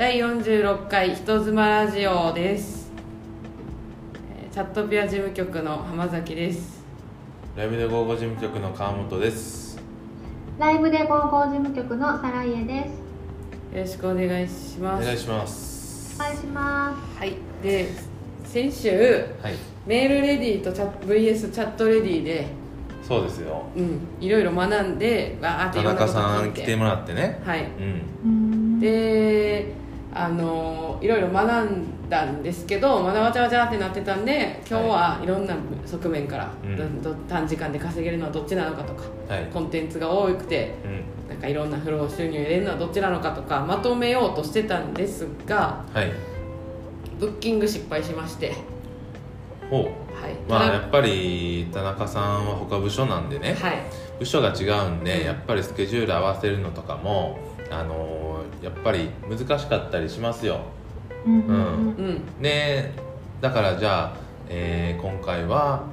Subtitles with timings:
[0.00, 2.90] 第46回人妻ラジオです
[4.34, 6.82] えーチャットピア事務局の浜崎です
[7.54, 9.78] ライブで午後事務局の川本です。
[10.58, 12.88] ライブで高校事務局のサライエで
[13.72, 13.76] す。
[13.76, 16.16] よろしくお願いしおます願いします。
[16.18, 17.88] お願いしまはいで
[18.44, 18.88] 先週
[19.42, 19.54] はい、
[19.86, 22.46] メールレディーとチャ VS チャットレディーで
[23.02, 23.66] そうですよ。
[23.76, 27.42] うんいろいろ学んでわーって田中さん来てもらってね。
[27.44, 27.64] はい
[28.24, 28.80] うん。
[28.80, 29.78] で
[30.12, 35.54] あのいろいろ学んだんですけどまだわちゃわちゃってなってたんで今日はいろんな
[35.86, 39.44] 側面から、うんどど短時間で稼げるのはどっちなのかとかはい。
[39.52, 41.28] コンテンツが多くてうん。
[41.28, 46.12] なんかいろんな不労収入入れるのはどっちなのかとかまとめようとしてたんですがはい。
[47.20, 48.54] ブッキング失敗しまして
[49.70, 49.84] ほう。
[50.20, 53.78] はいまあやっぱり田中さんは他部署なんでね、はい
[54.18, 57.38] 部署が違うんで、うんやっぱりスケジュール合わせるのとかも
[57.70, 60.60] あのーやっぱり難しかったりしますよ。
[61.26, 61.46] うん。
[61.46, 61.54] うん。
[61.54, 61.58] う
[62.38, 62.92] んで
[63.40, 64.16] だからじゃあ、
[64.48, 65.84] えー今回は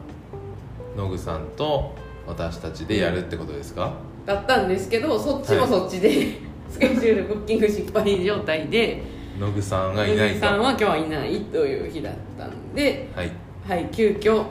[0.97, 1.95] 野口さんと
[2.27, 3.93] 私たちでやるってことですか、
[4.25, 9.01] だったんですけどそっちもそっちで、 スケジュールブッキング失敗状態で
[9.39, 10.39] 野口さんがいないと。
[10.41, 13.31] さんは今日はいないという日だったんではい。
[13.65, 14.43] はい急遽、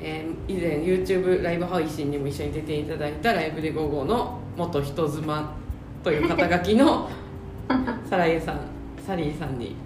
[0.00, 5.52] えー以前 YouTube ライブ配信にも一緒に出ていただいたライブで午後の元人妻
[6.02, 7.10] という肩書きの
[8.08, 8.60] サライエさん
[9.06, 9.76] サリーさんに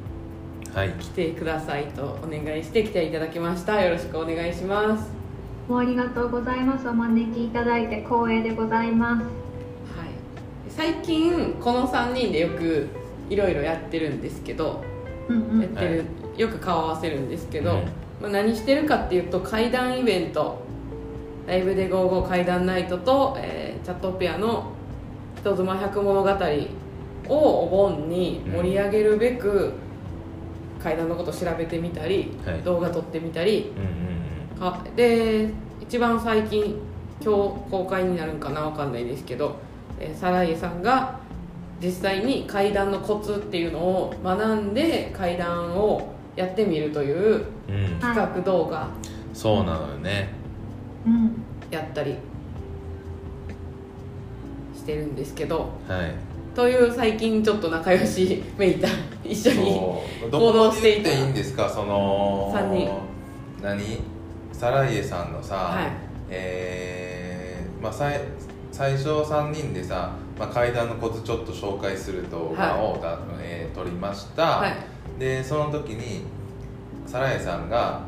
[0.74, 0.90] はい。
[0.90, 3.82] 来てくださいとお願いして来ていただきました。
[3.82, 5.10] よろしくお願いします。
[5.68, 6.88] もうありがとうございます。
[6.88, 9.22] お招きいただいて光栄でございます。
[9.22, 9.30] はい。
[10.70, 12.88] 最近この3人でよく
[13.28, 14.82] いろいろやってるんですけど
[15.28, 15.60] うんうん。
[15.60, 16.04] やってる、
[16.38, 17.76] よく顔合わせるんですけど、うん。
[18.22, 20.62] まあ、何してるかっていうと怪談イベント。
[21.46, 24.71] ライブで55怪談ナイトと、えーチャットピアの
[25.42, 26.30] 人妻百物語
[27.28, 29.72] をお盆に盛り上げるべく、
[30.82, 32.62] 怪談のこと調べてみたり、はい。
[32.62, 33.72] 動画撮ってみたり。
[33.76, 34.12] うんうん
[34.62, 35.50] かで
[35.80, 36.76] 一番最近
[37.20, 39.56] 今日公開になるんかなわかんないですけど、
[39.98, 41.18] えーサライエさんが
[41.82, 47.84] 実際に階段のコツっていうのを学んで階段をやってみるといううん。
[47.84, 48.88] うん企画動画
[49.34, 50.28] そうなのよね。
[51.04, 51.42] うん。
[51.72, 52.16] やったり
[54.82, 56.14] してるんですけどはい。
[56.56, 58.88] という最近ちょっと仲良しめいた
[59.24, 59.80] 一緒に
[60.30, 61.68] 行動していていいんですか？
[61.68, 62.90] その三人。
[63.62, 64.00] 何？
[64.52, 65.86] サライエさんのさ、はい。
[66.28, 68.20] えーまあ、最
[68.70, 74.74] 最初3人でさ、まあ、階段のコツちょっと紹介する動画をだ、えー撮りました、はい。
[75.18, 76.24] でその時に
[77.06, 78.02] サラエさんが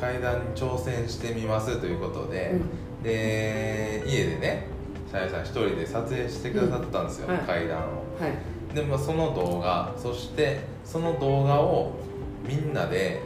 [0.00, 3.02] 階段に挑戦してみますということで、うん。
[3.02, 4.66] で家でね
[5.10, 7.46] サラエさん一人で撮影してくださったんですよ、うんはい。
[7.46, 7.82] 階段を。
[7.82, 8.74] はい。
[8.74, 11.92] で、まあ、その動画そしてその動画を
[12.46, 13.20] みんなで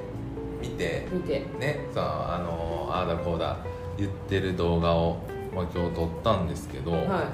[0.61, 1.45] 見て見て。
[1.59, 3.57] ねさああのああだこうだ
[3.99, 5.19] 言ってる動画を、
[5.55, 7.33] まあ、今日撮ったんですけど、は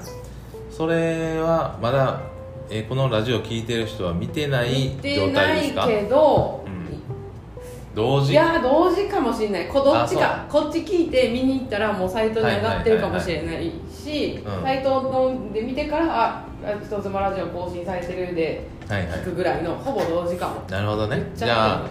[0.69, 2.21] それはまだ、
[2.69, 5.87] えーこのラジオ聞いてる人は見てないい見て状ない態ですか？
[5.87, 7.95] けど、うん。
[7.95, 8.33] 同時？
[8.33, 9.67] いや同時かもしれない。
[9.67, 10.45] こどっちか。
[10.45, 13.71] あこっち聞いて見に行ったらもうサイトに上がってるかもしれない
[14.09, 14.63] しうん。
[14.63, 16.45] サイトので見てからあ
[16.85, 19.19] 「人妻ラジオ更新されてる」ではいはい。
[19.19, 21.31] 聞くぐらいのほぼ同時かもなるほどね。
[21.35, 21.89] じゃあ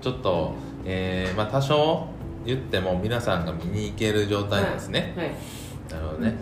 [0.00, 0.52] ちょっと、
[0.84, 2.06] えーまあ、多少
[2.44, 5.30] 言っても皆さんが見に行ける状態なんですね、はい。
[5.90, 6.34] なるほどね。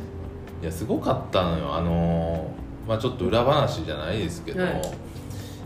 [0.62, 1.74] いやすごかったのよ。
[1.74, 4.80] あのーまあちょっと裏話じゃないですけど、はい。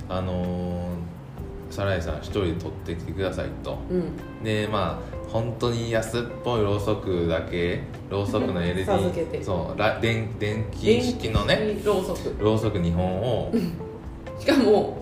[0.08, 0.76] あのー
[1.70, 3.78] サライさん一人で撮ってきてくださいと。
[3.90, 4.44] うん。
[4.44, 9.42] でまあ本当に安っぽいろうそくだけろうそくの LED 授けて。
[9.42, 11.76] そうら電電気式のね。
[11.84, 12.36] ろうそく。
[12.38, 13.52] ろうそく2本を、
[14.38, 14.96] しかも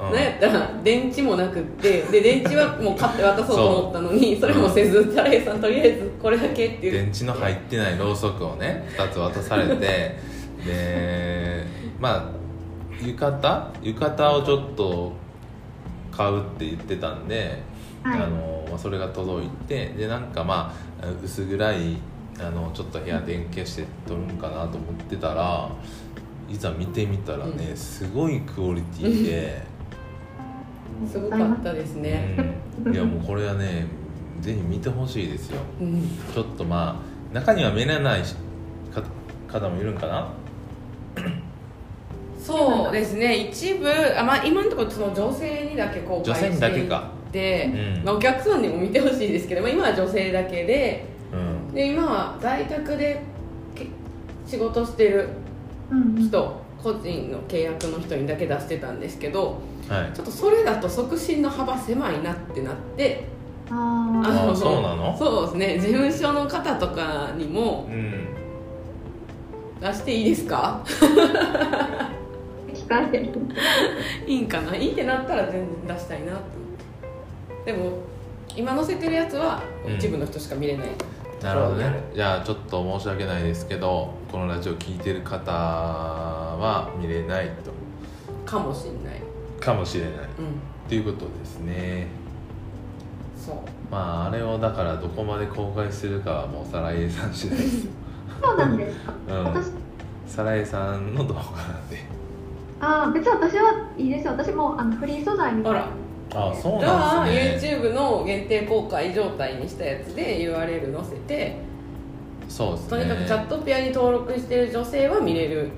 [0.00, 0.14] うん。
[0.14, 6.92] なんやったら電池もなくってで電池はもう買って渡そうと思ったのにそれもせずタレイさんとりあえずこれだけっていう。
[6.92, 9.76] 電池の入ってないろうそくをね2つ渡されて
[10.64, 11.66] で
[11.98, 13.72] まあ浴衣？
[13.82, 15.12] 浴衣をちょっと
[16.12, 17.58] 買うって言ってたんで、
[18.04, 18.20] はい。
[18.20, 21.98] あのまあそれが届いてでなんかまあ薄暗い
[22.40, 25.70] あのちょっと部屋電消して撮るんかなと思ってたら
[26.48, 27.76] いざ見てみたらね、うん。
[27.76, 29.62] すごいクオリティで、
[31.10, 32.36] すごかったですね。
[32.84, 32.94] うん。
[32.94, 33.86] いやもうこれはね
[34.40, 35.60] ぜひ見てほしいですよ。
[35.80, 36.02] うん。
[36.34, 37.02] ちょっとま
[37.32, 38.22] あ中には見れない
[39.46, 40.28] 方もいるんかな？
[42.42, 43.48] そうですね。
[43.50, 43.88] 一部
[44.18, 47.00] あ、まあ、今のところその女性にだけ公開してい女性にだけか。
[47.00, 47.21] て、
[47.98, 48.04] うん。
[48.04, 51.36] まあ、お客さんにも見てほしいですけど、まあ、今は女性だけでう
[51.70, 51.74] ん。
[51.74, 53.22] で今は在宅で
[53.74, 53.86] け
[54.46, 55.28] 仕事してる
[56.18, 59.58] 人個人の契約の人にだけ出してたんですけど
[59.88, 60.16] はい。
[60.16, 63.24] ちょっとそれだと促進の幅狭いなってなって
[63.70, 65.16] ああのそうなの？
[65.16, 65.78] そうですね。
[65.78, 68.28] 事務所の方とかにもうん。
[69.80, 70.80] 出していいですか？
[70.84, 70.84] あ
[72.72, 73.30] 聞かれる。
[74.26, 74.76] いいんかな？
[74.76, 75.52] いいってなったら全
[75.86, 76.42] 然出したいなって
[77.64, 77.92] でも
[78.56, 79.94] 今載せてるやつはうん。
[79.94, 80.88] 一部の人しか見れない、
[81.42, 82.02] なるほどね。
[82.14, 87.72] じゃあちょっと申し訳ないですけどこのラジオ聞いてる方は見れないと。
[88.44, 89.20] かもしんない。
[89.60, 90.12] かもしれない。
[90.12, 90.18] うん。
[90.22, 90.24] っ
[90.88, 92.08] ていうことですね。
[93.36, 93.56] そう。
[93.90, 97.88] まああれをだからどこまで公開するかはもうサラエさん次第です。
[98.42, 99.44] そうなんですか、 うん。
[99.44, 99.72] 私
[100.26, 101.44] サラエさんの動画な
[101.78, 101.98] んで。
[102.80, 104.32] ああ別に私はいいですよ。
[104.32, 105.78] 私もあのフリー素材みたいな。
[105.78, 105.88] あら
[106.34, 107.78] あそうじゃあなんですね。
[107.78, 111.56] YouTube の限定公開状態にしたやつで URL 載せて
[112.48, 112.90] そうですね。
[112.90, 115.70] とにかくチャットピアに登録してる女性は見れる。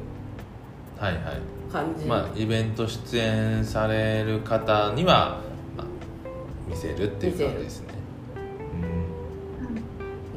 [0.99, 1.23] はいはい。
[1.73, 5.41] 感じ、まあイベント出演される方には
[5.77, 5.87] まあ
[6.69, 7.95] 見せるっていう感じですね。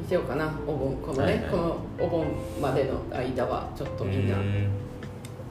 [0.00, 0.50] 見せようかな。
[0.66, 1.50] お盆このね、はいはい。
[1.50, 2.26] このお盆
[2.60, 4.68] までの間はちょっとうんみんなうん。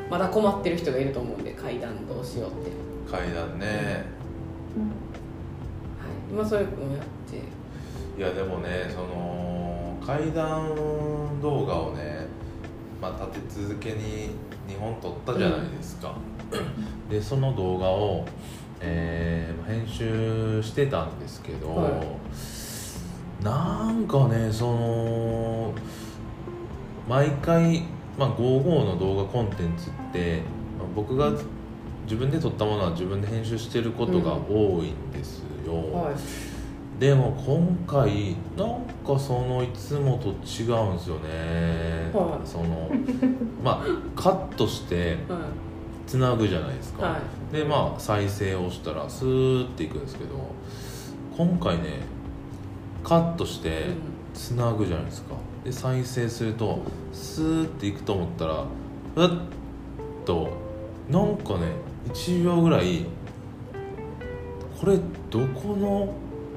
[0.10, 2.72] まだ困ってる人がいると思うんで階段どうしようって、
[3.12, 4.06] 階段ね
[6.32, 7.58] 今そういうのやって。
[8.18, 10.76] いやでもねその階段
[11.40, 12.26] 動画をね、
[13.00, 14.32] まあ、立て続けに
[14.68, 16.16] 2本撮ったじゃないですか、
[17.10, 18.26] でその動画を、
[18.80, 22.02] えー編集してたんですけど、は
[23.44, 25.74] なんかねその
[27.08, 27.84] 毎回、
[28.18, 30.42] まあ、55の動画コンテンツって、
[30.80, 31.32] まあ僕が
[32.06, 36.16] 自分で撮ったものは自分で編集してることが多いんですよ、はい。
[37.00, 42.48] でも今回なんかそのいつもと違うんですよね、はい。
[42.48, 42.90] その
[43.64, 45.40] まあカットしては
[46.08, 47.10] つなぐじゃないですか、い。
[47.12, 47.19] は
[47.52, 50.31] でまあ再生をしたらスーっていくんですけど
[51.38, 52.00] 今回ね
[53.04, 53.90] カットして
[54.34, 55.36] つなぐじゃないですか。
[55.64, 56.80] で再生すると
[57.12, 58.64] スーっていくと思ったら
[59.16, 59.30] ふっ
[60.25, 60.50] と
[61.10, 61.72] なんかね
[62.10, 63.06] 1秒ぐらい
[64.80, 65.00] これ
[65.30, 66.14] どこの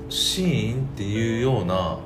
[0.09, 1.99] シーンっていうような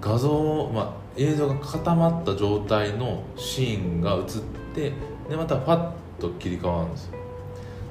[0.00, 4.24] 画像、まあ、映像が固まった状態のシーンが映っ
[4.74, 4.92] て
[5.28, 7.14] でまたパッと切り替わるんですよ。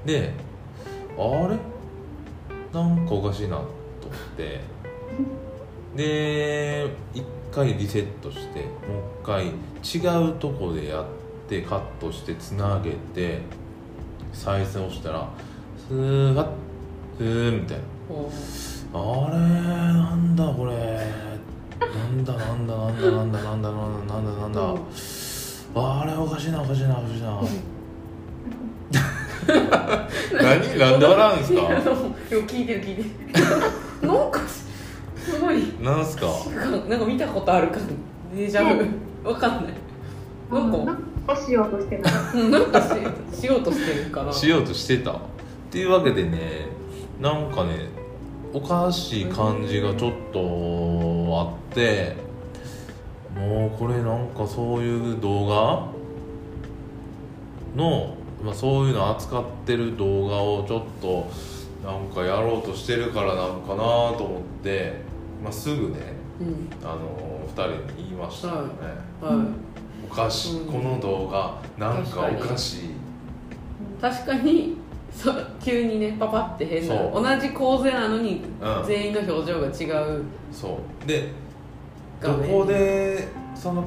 [0.06, 0.34] で
[1.18, 1.58] あれ？
[2.74, 3.64] なんかおかしいなと
[4.08, 4.60] 思って。
[5.96, 8.70] で一回リセットしてもう
[9.24, 11.06] 一回違うとこでやっ
[11.50, 13.42] てカットしてつなげて
[14.32, 15.28] 再生をしたら
[15.88, 16.48] スーッ
[17.20, 17.84] スーみたいな。
[18.08, 18.32] ほ
[19.28, 20.72] あれなんだこれ。
[21.80, 24.62] なんだなんだなんだなんだなんだなんだなんだなんだ。
[24.62, 24.80] うん
[25.76, 27.40] あれおかしいなおかしいなおかしいな。
[30.42, 31.62] 何なんで笑うんですか？
[32.48, 34.08] 聞いてる聞いてる。
[34.08, 35.74] なんかすごい。
[35.82, 36.26] なんすか？
[36.88, 37.80] なんか見たことあるか
[38.34, 38.78] デジャ
[39.24, 39.30] ブ。
[39.30, 39.74] わかんない。
[40.52, 42.12] なんかなんかしようとしてな
[42.50, 44.32] なんかししようとしてるかな。
[44.34, 45.12] しようとしてた。
[45.12, 45.16] っ
[45.70, 46.66] ていうわけでね
[47.20, 47.90] なんかね
[48.54, 50.40] おかしい感じがちょっと
[51.40, 52.16] あって
[53.36, 56.00] もうこれなんかそういう動画？
[57.76, 61.30] の、まあ、そういうの扱ってる動画をちょっと
[61.86, 65.02] なんかやろうとしてるからなんかなと思って、
[65.44, 66.70] まあ、すぐねうん。
[66.84, 68.70] あの2人に言いましたよね、
[69.22, 69.54] は
[70.10, 72.90] おかしい、うんこの動画なんかおかしいい。
[74.02, 74.78] 確かに
[75.12, 77.24] そう急にねパパって変なそう。
[77.24, 78.86] 同じ構図なのにうん。
[78.86, 80.24] 全員の表情が違う。
[80.52, 81.08] そう。
[81.08, 81.30] で
[82.20, 82.50] 画面。
[82.50, 83.84] どこでその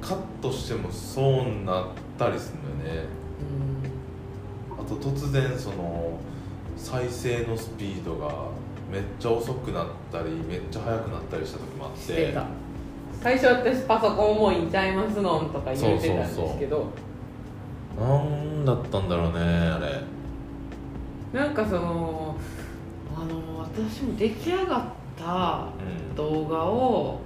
[0.00, 1.86] カットしてもそうなっ
[2.18, 3.04] たりするんだよね。
[4.78, 6.18] あと突然その
[6.76, 8.28] 再生のスピードが
[8.90, 12.44] めっちゃ遅くなったりめっちゃ速くなったりした時もあっしててた。
[13.22, 16.86] 最初私パソコン重いんちゃいますのんとか言ってたんですけど。
[17.98, 20.00] なんだったんだろうねあれ
[21.32, 22.36] なんかその
[23.16, 24.82] あの私も出来上がっ
[25.18, 25.68] た
[26.08, 27.20] うん動画を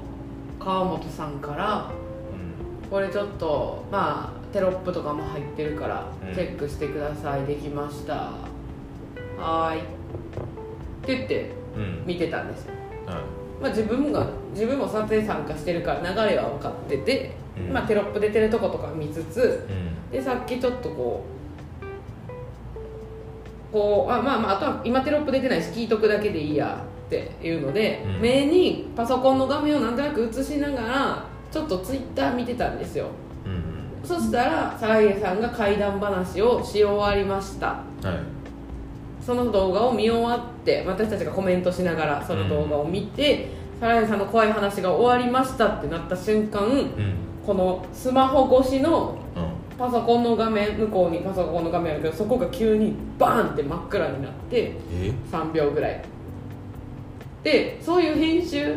[0.61, 1.91] 川本さんから
[2.83, 2.89] うん。
[2.89, 6.35] これちょっとまあテロップとかも入ってるからうん。
[6.35, 8.33] チェックしてください、できました。
[9.39, 9.81] はーい。
[9.81, 9.83] っ
[11.05, 12.05] て言ってうん。
[12.07, 12.75] 見てたんですよ、
[13.07, 13.17] はい
[13.61, 17.73] まあ、自分が自分も撮影参加してるから流れは分かってて、うん。
[17.73, 20.13] まあ、テロップ出てるとことか見つつうん。
[20.13, 21.36] でさっきちょっとこう
[23.73, 28.20] こうあまあまああとは今テロップ出てないし聞いとくだけでいいやっていうので、うん。
[28.20, 33.06] 目にパソコンの画面をなんとなく映しながらちょっとツイッター見てたんですよ。
[33.44, 33.62] うん
[34.04, 37.66] そしたらサライエさんが怪談話をし終わりました。
[37.66, 38.37] はい。
[39.25, 43.49] その動画を見終わって私たちがコメントしながらその動画を見て、
[43.80, 47.14] サライエさんの怖い話が終わりましたってなった瞬間うん。
[47.44, 56.02] このスマホ越しのうんパソコンの画面向こうにパソコンの画面あるけどそこが急にバーンって真っ暗になってえ？3秒ぐらい
[57.42, 58.76] でそういう編集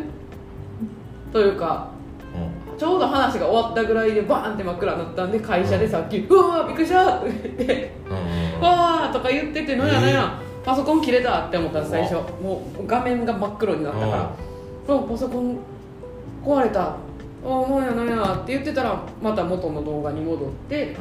[1.32, 1.88] というか
[2.34, 14.30] うんちょうど話が終わったぐらいでバーンって真っ暗になったんで会社でさっき「うわーびっくりした!」って言ってうんうん「わー!」とか言ってて「なんやなんやパソコン切れた!」って思ったら最初もう画面が真っ黒になったから
[14.88, 15.56] 「うわパソコン
[16.44, 16.94] 壊れた!」
[17.44, 20.96] ああなんやなんやって言ってたらまた元の動画に戻って。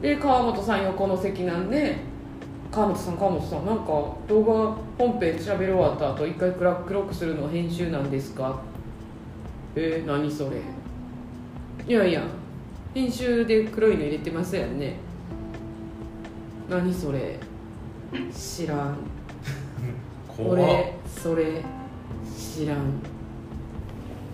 [0.00, 1.96] で川本さん横の席なんで
[2.72, 3.84] 川本さん川本さんなんか
[4.26, 8.58] 動画本編喋り終わった後一回黒黒くするのは編集なんですか？
[9.76, 10.56] えー、何それ？
[11.86, 12.22] いやいや
[12.94, 14.96] 編集で黒いの入れてますやんね。
[16.68, 17.38] 何それ？
[18.32, 18.96] 知らん。
[20.38, 21.62] 俺それ
[22.36, 22.78] 知らん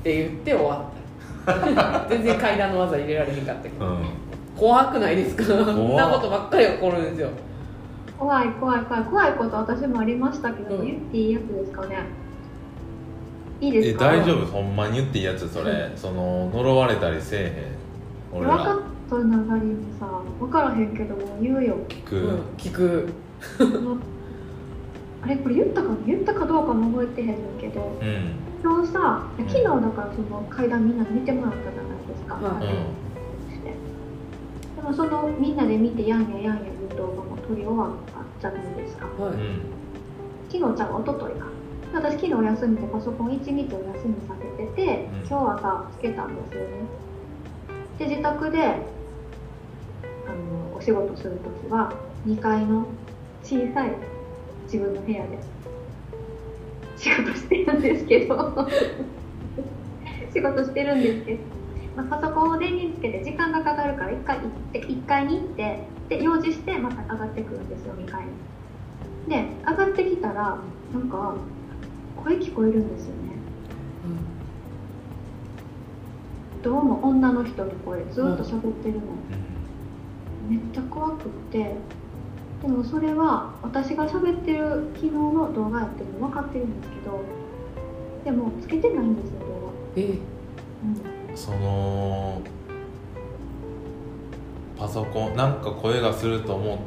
[0.00, 0.85] って言って終わ
[1.47, 2.09] った。
[2.11, 3.87] 全然階段の技入れられへんかったけど。
[3.87, 3.99] うん。
[4.57, 5.45] 怖くないですか？
[5.45, 7.28] そんなことばっかり起こるんですよ。
[8.19, 9.02] 怖い怖い怖い。
[9.05, 10.87] 怖いこと私もありましたけど、うん。
[10.87, 11.97] 言っていいやつですかね。
[13.61, 14.07] いいでえすか？
[14.07, 14.47] 大丈夫？
[14.47, 15.90] ほんまに言っていいやつそれ。
[15.97, 18.38] その呪われたりせえへん。
[18.40, 20.07] 俺分からっ聞た流れにさ
[20.38, 21.76] 分からへんけどもう言うよ。
[22.05, 23.09] く、うん、聞く。
[25.25, 27.97] あれこれ言ったかな言ったかどうかも覚えてへんけど。
[28.00, 32.67] うん今日さ昨日だからその階段みんなで見てもらったじゃないですか、はい
[33.53, 33.75] して
[34.77, 37.91] でもそのみんなで見てやんややんやいう動画も撮り終わっ
[38.41, 39.07] たじゃないですか。
[39.07, 39.61] はい、うん
[40.50, 41.47] 昨日じゃあ一昨日か。
[41.93, 45.27] 私昨日休みでパソコン1日お休みさせてて、うん。
[45.27, 46.69] 今日朝つけたんですよね。
[47.99, 48.69] で自宅であ
[50.31, 51.93] のお仕事するときは
[52.27, 52.87] 2階の
[53.43, 53.93] 小さい
[54.65, 55.43] 自分の部屋で
[56.99, 58.69] 仕事してるんですけど。
[60.33, 61.40] 仕事してるんですけど、
[61.97, 65.78] まあ、パソコンを電源つけて時間がかかるから1回行って1階に行って
[66.09, 68.31] で用事してまた上がってくるんですよ2階に
[69.28, 70.59] で上がってきたら
[70.93, 71.35] なんか
[72.23, 73.28] 声聞こえるんですよね。
[76.62, 79.00] どうも女の人の声ずっと喋ってるの、
[80.49, 81.75] めっちゃ怖くって
[82.62, 87.21] でもそれは私が喋ってる昨日の動画やってるの分かってるんですけど
[88.25, 90.21] でもつけてないんですよ動えー
[91.31, 92.43] 画、その
[94.77, 96.79] パソコンなんか声がすると思っ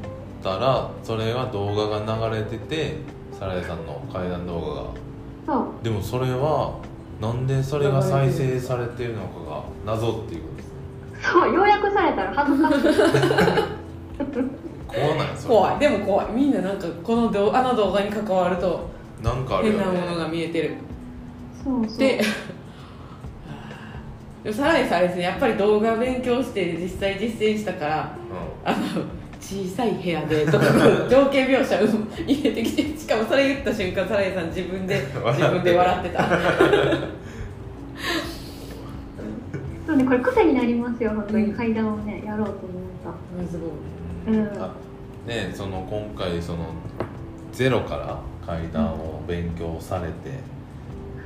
[0.44, 2.98] たらそれが動画が流れてて
[3.38, 5.62] サラヤさんの怪談動画が。
[5.62, 5.84] うん、そう。
[5.84, 6.80] でもそれは
[7.22, 10.74] なんでそれが再生されてるのかが謎っていうことですね
[11.22, 15.56] そう要約されたら恥ずかしい怖ないそれ。
[15.56, 15.80] 怖い。
[15.80, 16.28] でも怖い。
[16.34, 18.90] みんななんかこの動あの動画に関わると
[19.24, 20.76] なんかある変なものが見えてる。
[21.64, 21.98] そうそう。
[21.98, 22.22] で
[24.44, 25.24] でもさらにさあれですね。
[25.24, 28.16] やっぱり動画勉強して実際実践したから
[28.66, 28.78] あの
[29.40, 30.66] 小さい部屋でとか
[31.10, 31.88] 情景描写を
[32.28, 35.42] 入れてきてしかもそれ言った瞬間サライさん自分で笑って。
[35.44, 36.28] 自分で笑ってた。
[39.88, 41.48] そうねこれ癖になりますよ本当うん。
[41.48, 42.60] に階段をねやろうと思
[43.44, 43.70] うすごい
[44.28, 44.74] あ
[45.28, 46.66] ねその今回その
[47.52, 50.40] ゼロから階段を勉強されて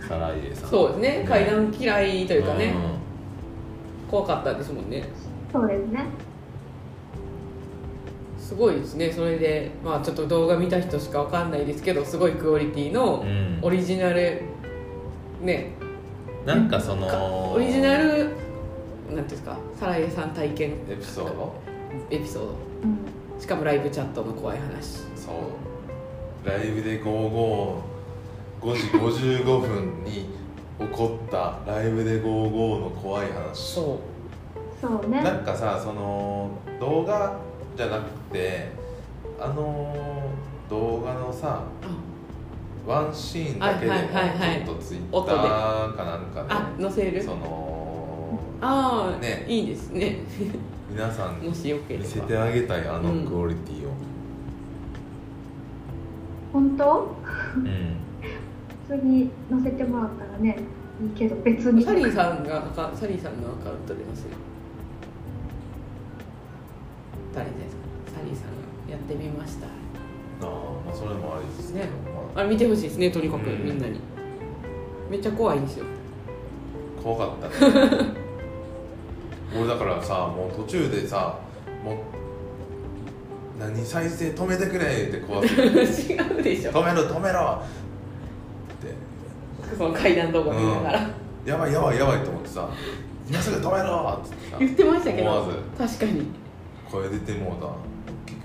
[0.08, 1.26] サライエさんそうですね。
[1.28, 4.10] 階段嫌いというかね、うん。
[4.10, 5.04] 怖かったですもんね。
[5.52, 6.06] とそうですね。
[8.38, 9.12] すごいですね。
[9.12, 13.60] それでまあちょっと動画見た人しかわかんないですけどすごいクオリティのうん。
[13.62, 14.42] オリジナル
[15.42, 15.72] ね。
[16.46, 18.30] なんかそかのオリジナルなんてい
[19.14, 20.74] うんですかサラエさん体験。
[20.90, 21.54] エピソード？
[22.12, 22.50] エピソード
[22.86, 23.42] うん。
[23.42, 25.00] しかもライブチャットの怖い話。
[25.16, 26.48] そう。
[26.48, 27.80] ライブで55
[28.62, 28.82] 5時
[29.44, 30.30] 55分に
[30.80, 33.54] 起こったライブで55の怖い話。
[33.74, 34.00] そ
[34.82, 35.22] そうね。
[35.24, 37.38] なんかさその動画
[37.76, 38.70] じゃなくて
[39.40, 39.96] あの
[40.70, 42.16] 動画のさうあ。
[42.88, 47.12] ワンシーンだけでもちょっとツイッターかなんかあ載せる？
[47.14, 49.44] でそのああ、ね。
[49.48, 50.20] いいですね
[50.96, 52.06] 皆さんにもしよければ。
[52.06, 53.28] 見せてあげたいあのうん。
[53.28, 53.92] クオリティを、
[56.54, 57.16] 本当？
[57.58, 57.98] うん。
[58.88, 60.58] 普通に載せてもらったらね
[61.04, 61.84] いいけど別に。
[61.84, 64.30] サリーさんがアカサリーさんのアカウント出ますよ
[67.34, 68.20] 誰ですか？
[68.20, 68.56] サリーさん
[68.88, 69.68] がやってみました。
[69.68, 69.70] あ
[70.42, 70.46] あ
[70.86, 71.74] まあそれもありです。
[71.74, 71.90] ね。
[72.36, 72.44] まあ。
[72.46, 73.66] れ見てほしいですねとにかくうん。
[73.66, 74.00] みんなに。
[75.12, 75.86] めっちゃ怖いんですよ。
[77.00, 77.68] あ、怖かった。
[77.70, 78.16] ね
[79.58, 81.40] 俺だからさもう途中でさ
[81.84, 81.96] もう
[83.60, 86.72] 何再生止めてくれって怖くて 違うでしょ。
[86.72, 87.62] 止めろ止めろ。
[88.74, 89.78] って。
[89.78, 91.10] その階段動画見ながら、
[91.46, 92.70] やばいやばいやばいと思ってさ
[93.30, 95.32] 今すぐ止めろっつってさ言ってましたけど。
[95.32, 96.28] 思わ確かに。
[96.92, 97.72] 声出てもうた大
[98.26, 98.40] きく。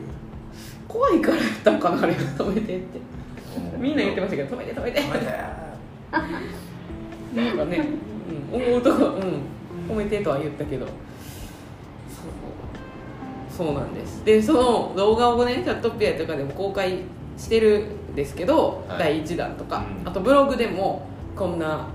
[0.86, 3.00] 怖いからやったんかなあれ止めてって。
[3.78, 5.00] みんな言ってましたけど止めて止めて。
[5.00, 5.26] 止めて。
[7.34, 7.88] なんかね、
[8.52, 9.42] うん、思うとこうん
[9.90, 10.86] 止めてとは言ったけど。
[10.86, 10.94] そう。
[13.66, 14.24] そうなんです。
[14.24, 16.98] でその動画をねチャットピアとかでも公開
[17.36, 18.98] してるんですけど、はい。
[18.98, 20.08] 第1弾とか、うん。
[20.08, 21.06] あとブログでも
[21.36, 21.88] こんな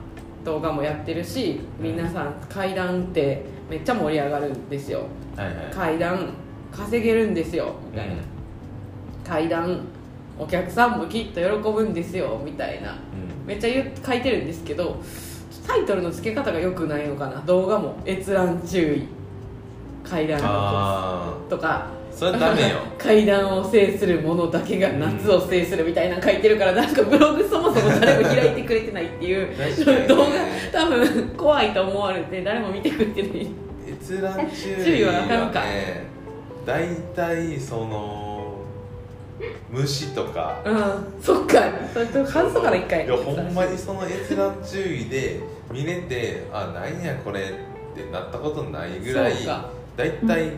[0.43, 5.05] 動画もやってるし皆さん階段ってめっちゃ盛り上がるんですよ。
[5.35, 5.55] はいはい。
[5.73, 6.29] 階段
[6.71, 8.15] 稼げるんですよみたいな、
[9.23, 9.79] 階段
[10.37, 12.91] お客さんもきっと喜ぶんですよみたいな。
[12.91, 13.47] うん。
[13.47, 15.01] めっちゃ書いてるんですけど
[15.67, 17.41] タイトルの付け方が良くないのかな？
[17.45, 17.95] 動画も。
[18.05, 19.07] 閲覧注意。
[20.03, 20.39] 階段
[21.49, 21.87] とか。
[21.91, 22.77] あそれダメよ。
[22.97, 29.47] 階段を制する者だけが夏を制するみたいなの書いてるからなんかブログそもそも誰も開いてくれてないっていう。
[30.07, 30.25] 動画
[30.71, 33.47] 多分怖いと思われて誰も見てくれてない。
[34.01, 36.05] 閲覧注注意意ははあかんかね
[36.65, 38.55] 大体その
[39.69, 40.59] 虫とか。
[40.63, 40.83] うん。
[41.21, 41.63] そっか。
[41.93, 42.63] それと外そう。
[42.63, 43.05] から一回。
[43.05, 45.41] いやほんまにその閲覧注意で
[45.71, 47.43] 見れてあなんやこれっ
[47.95, 49.69] てなったことないぐらいそうか。
[49.97, 50.51] 大体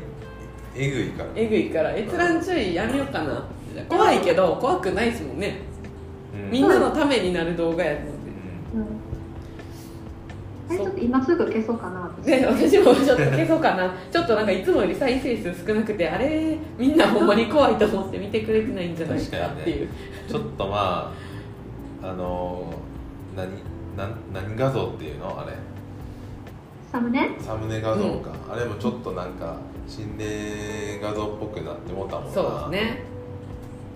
[0.76, 3.44] えぐいから、えぐいから閲覧注意やめようかな。
[3.88, 5.60] 怖いけど怖くないですもんね。
[6.34, 6.52] うん。
[6.52, 8.12] みんなのためになる動画やので
[8.74, 8.82] うん。
[8.82, 8.88] うん。
[10.70, 12.12] えちょっと今すぐ消そうかな。
[12.24, 13.94] 私で私もちょっと消そうかな。
[14.12, 19.90] ちょっとなんかいつもより再生数少なくてあれみんなほんまに怖いと思って見てくれてないんじゃないかっていう、
[20.28, 21.14] ちょっとま
[22.04, 22.74] ああの
[23.36, 23.48] 何？
[23.98, 25.42] 何何画像っていうの？
[25.42, 25.54] あれ。
[26.92, 27.36] サムネ？
[27.40, 32.32] サムネ画像か、あれもちょっとなんか心霊画像っぽくなってもうたもんな。
[32.32, 33.04] そうですね。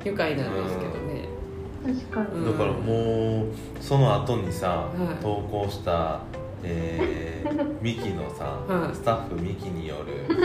[0.04, 1.30] 愉快なんですけどね、
[1.86, 2.52] 確かに、うん。
[2.52, 3.48] だからもう
[3.80, 5.24] その後にさ、はい。
[5.24, 6.20] 投稿した、
[6.64, 8.96] えー ミキのさ、はい。
[8.96, 10.36] スタッフミキによる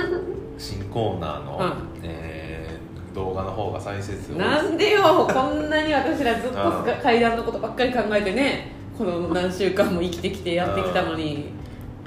[0.58, 1.70] 新コーナーの、はい。
[2.02, 2.76] えー
[3.16, 5.26] 動画の方が再生数なんでよ。
[5.32, 6.56] こんなに私らずっと
[7.02, 11.50] 階段のことばっかり考えてねこの何週間も生きてきてやってきたのに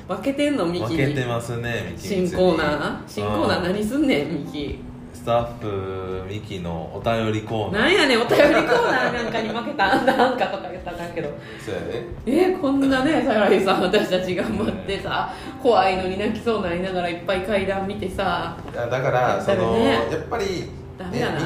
[0.08, 2.16] 負けてんのミキ負けてにますねミキ。
[2.16, 3.02] に新コーナー？
[3.08, 4.80] 新コーナー何すんねんミキ。
[5.14, 7.82] スタッフミキのお便りコーナー。
[7.82, 9.94] なんやねんお便りコーナーなんかに負けた。
[9.94, 11.30] あんたなんかとか言ったらあかんけど。
[11.64, 18.58] そうやねえー、こんなね桜井さん私たち頑張ってさ怖いのに泣きそうになりながらいっぱい階段見てさ。
[18.74, 20.70] だからその、やっぱり、ね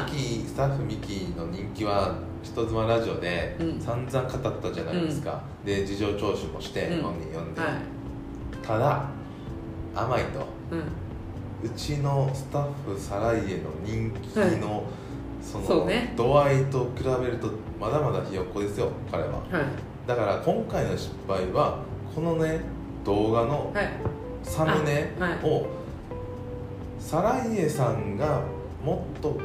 [0.10, 2.16] ミキスタッフミキの人気は
[2.54, 3.82] 人妻ラジオでうん。
[3.82, 7.02] 散々語ったじゃないですか、で事情聴取もして、うん。
[7.02, 7.70] 本人読んで、はい。
[8.62, 9.10] ただ
[9.96, 10.46] 甘いと。
[10.72, 10.80] うん。
[11.66, 14.84] うちのスタッフサライエの人気の、
[15.42, 16.14] そのそうね。
[16.16, 19.30] 度合いと比べるとまだまだひよっこですよ彼は。
[19.30, 19.44] はい。
[20.08, 21.80] だから今回の失敗は
[22.14, 22.62] このね
[23.04, 23.90] 動画のはい。
[24.44, 25.10] サムネ
[25.42, 25.66] を
[27.00, 28.42] サライエさんが
[28.84, 29.40] もっと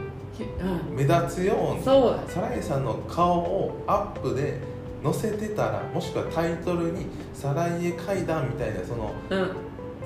[0.98, 2.26] 目立つようにそう。
[2.26, 4.58] だサライエさんの顔をアップで
[5.02, 9.50] 載せてたらもしくはタイトルに「サライエ階段」みたいなそのうん。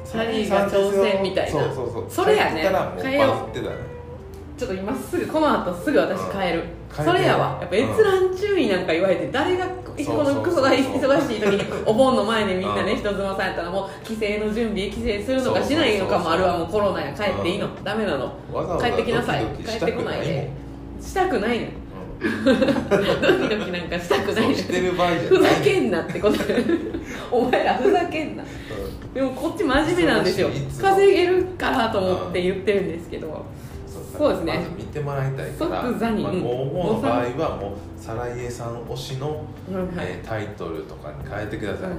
[0.04, 1.62] サリーが挑戦みたいな。
[1.62, 2.04] そうそうそう。
[2.08, 2.68] それやね。
[3.00, 3.76] 変えようってたね。
[4.58, 7.56] ちょっと今すぐこの後すぐ私帰る、うんそれやわ。
[7.58, 12.98] やっぱ閲覧注意なんか言われて誰がこのクソが忙しい時にお盆の前でみんなねうん。
[12.98, 18.34] 人妻さんやったらもう帰省の準備帰省するのかしないのかもあるわもうコロナや帰っていいの、うダメなの？
[18.78, 19.46] 帰ってきなさい。
[19.56, 20.50] 帰っしてこないで
[21.02, 21.72] したくないのうん
[22.22, 26.36] ドキドキなんかしたくないのしてる場合じゃふざけんなってこと。
[27.30, 28.44] お前らふざけんな。
[28.44, 29.14] うん。
[29.14, 30.48] でもこっち真面目なんですよ。
[30.80, 33.44] 稼げるからと思って言ってるんですけど。
[34.16, 34.58] そうですね。
[34.58, 35.82] まず見てもらいたいから。
[35.82, 36.22] 即座に。
[36.22, 41.96] まあ、うんご応募の場合はもうサライエさん推しの、うんはい、えータイトルとかに変えてください、うん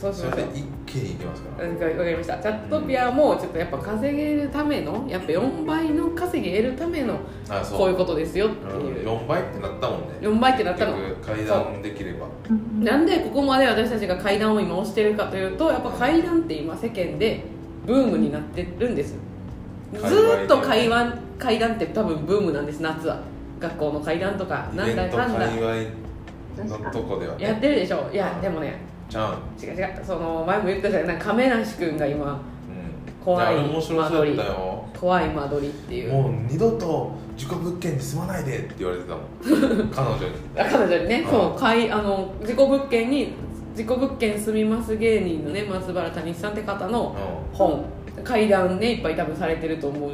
[0.00, 2.38] そうしましょうで一気にいきますから、わかりました。
[2.38, 7.18] チャットピアもちょっとやっぱ稼げるためのやっぱ4倍の稼ぎ得るための
[7.50, 7.78] あそう。
[7.80, 8.82] こういうことですよってう。
[8.82, 10.06] んいう、4倍ってなったもんね。
[10.22, 10.96] 4倍ってなったの。
[10.96, 12.26] 結局階段できれば。
[12.48, 17.44] うんなんでここまで私たちが階段を今推してるかというとやっぱ階段って今世間で
[17.86, 19.16] ブームになってるんです。
[19.92, 23.20] ずーっと階段階段って多分ブームなんです夏は。
[23.60, 25.40] 学校の階段とかなんだかんだ。
[25.46, 25.58] 界
[26.56, 27.44] 隈のとこではね。
[27.44, 28.08] やってるでしょ。
[28.10, 34.84] いやでもね違う違うその前も言ったじゃんなんか亀梨君が今うん、怖いやあれ面白そうやったよ。
[34.98, 36.12] 怖い間取りっていう。
[36.12, 39.88] もう二度と事故物件に住まないでって言われてたもん。
[39.90, 40.34] 彼女に。
[40.56, 41.30] あ彼女にね、うん。
[41.30, 43.32] そうかいあの事故物件に
[43.74, 47.16] 事故物件住みます芸人のね松原谷さんって方の
[47.54, 47.84] う本。
[48.22, 50.10] 階段ねいっぱい多分されてると思う。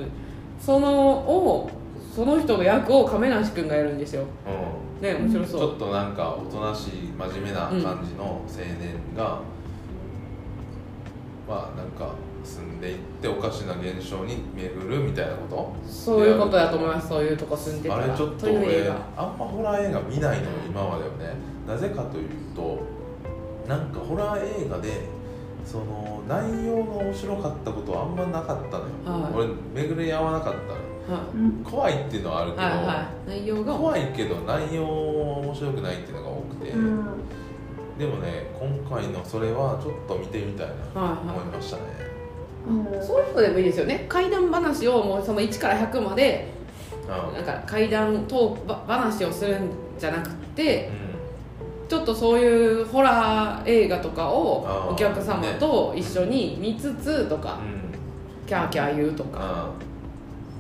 [0.61, 1.69] そのを
[2.17, 4.25] その人の役を亀梨君がやるんですよ。
[4.47, 5.07] うん。
[5.07, 5.71] ね面白ちそう。
[5.73, 9.43] ょっとなんかおとなしい真面目な感じの青年が、
[11.47, 17.09] まあなんか住んでいっておかしな現象に巡るみたいなこそういうことだと思います。
[17.09, 18.07] そういうとこ住んでとたら。
[18.07, 21.37] あれちょっと俺画あんまホラー映画見ないのよ今まではね。
[21.69, 22.79] なぜかというと
[23.69, 25.03] なんかホラー映画で
[25.67, 28.85] その内容が面白かったことはあんまなかったの
[29.19, 29.35] よ、はい。
[29.75, 30.86] 俺巡り合わなかったのよ
[31.65, 33.41] 怖いっていうのはあるけど、いはいはい。
[33.41, 33.75] 内容が。
[33.75, 37.05] 怖いけど内容は面白くないっていうのが多くて、うん。
[37.99, 41.01] でもね今回のそれはちょっと見てみたいな。
[41.01, 41.83] はいと思いましたね、
[42.69, 43.07] うん。
[43.07, 44.07] そういうのでもいいですよね。
[44.09, 46.49] 怪談話をもうその1から100まで
[47.07, 50.91] なんか怪談トーク話をするんじゃなくて
[51.89, 57.81] ちょっとそういうホラー映画とかをお客様と一緒に見つつとかうん。
[57.81, 57.87] うん
[58.47, 59.39] キャーキャー言うとか。
[59.41, 59.71] あ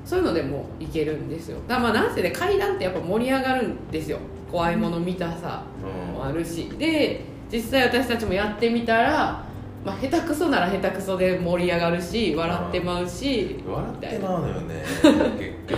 [0.06, 1.58] そういうのでもいけるんですよ。
[1.66, 4.18] だまあなんせね怪談ってやっぱ盛り上がるんですよ。
[4.50, 6.14] 怖いもの見たさうん。
[6.14, 6.70] もあるし。
[6.78, 9.44] で実際私たちもやってみたら、
[9.84, 15.76] まあ、下手くそなら下手くそで盛り上がるし笑ってまうし笑ってまうのよね 結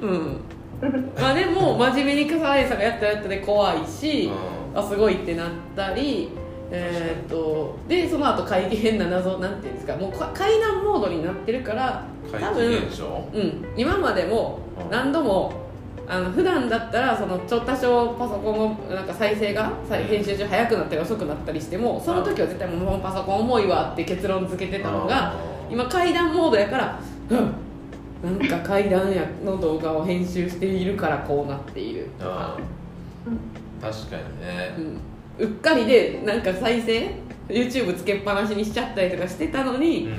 [0.00, 0.06] 局。
[0.06, 0.40] うん。
[1.20, 4.30] まあでも真面目に笠原さんがやったらやったで怖いし、
[4.74, 6.30] あすごいってなったり
[6.70, 12.66] えーっとでその後怪奇変な謎なんていうんですかもうか怪談モードになってるから怪多分
[13.34, 14.90] うん、今までもうん。
[14.90, 15.52] 何度も
[16.06, 25.34] あの普段だったらそのちょっと多少パソコンのなんか再生が再編集中早くなったり遅くなったりしてもその時は絶対もうパソコン重いわって結論付けてたのが
[25.70, 27.00] 今怪談モードやから
[27.30, 27.68] うん
[28.22, 32.56] なんか怪談やの動画を編集しているからこうなっているとか。
[32.56, 33.80] あー。
[33.80, 34.74] 確かにね。
[34.76, 35.00] うん、
[35.38, 37.10] うっかりでなんか再生
[37.48, 40.10] YouTube つけっぱなしにしちゃったりとかしてたのうに、ん。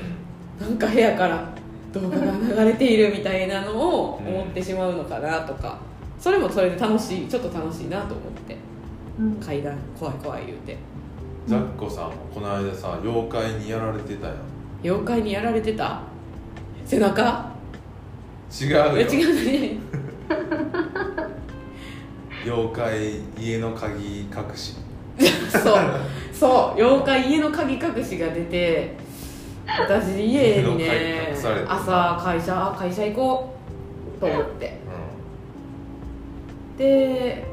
[0.60, 1.48] なんか部屋から
[1.94, 5.80] 動画が流れているみたいなのを思ってしまうのかなとか、
[6.20, 8.58] それもそれで楽しいちょっと楽しいなと思って。
[9.20, 9.36] うん。
[9.36, 10.78] 階段怖い怖い言うて。
[11.48, 14.38] ザッコさんもこの間さ妖怪にやられてたやん。
[14.84, 16.02] 妖怪にやられてた？
[16.86, 17.50] 背中？
[18.62, 18.98] 違うよ。
[18.98, 19.80] え違うね
[22.46, 24.76] 妖怪家の鍵隠し
[25.50, 25.76] そう。
[26.34, 26.80] そう。
[26.80, 28.96] 妖怪家の鍵隠しが出て
[29.66, 31.36] 私家に家ね
[31.68, 33.54] 朝会社会社行こ
[34.18, 34.78] うと思って。
[36.76, 37.44] うで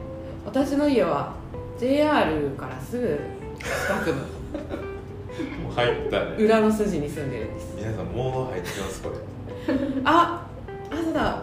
[0.45, 1.35] 私の家は
[1.79, 3.21] JR からすぐ
[3.59, 4.19] 近くのん
[5.63, 6.37] もう入ったね。
[6.39, 7.75] 裏の筋に住んでるんです。
[7.77, 9.17] 皆さんモード入ってますこれ。
[10.05, 10.47] あ
[10.91, 11.43] あそうだ。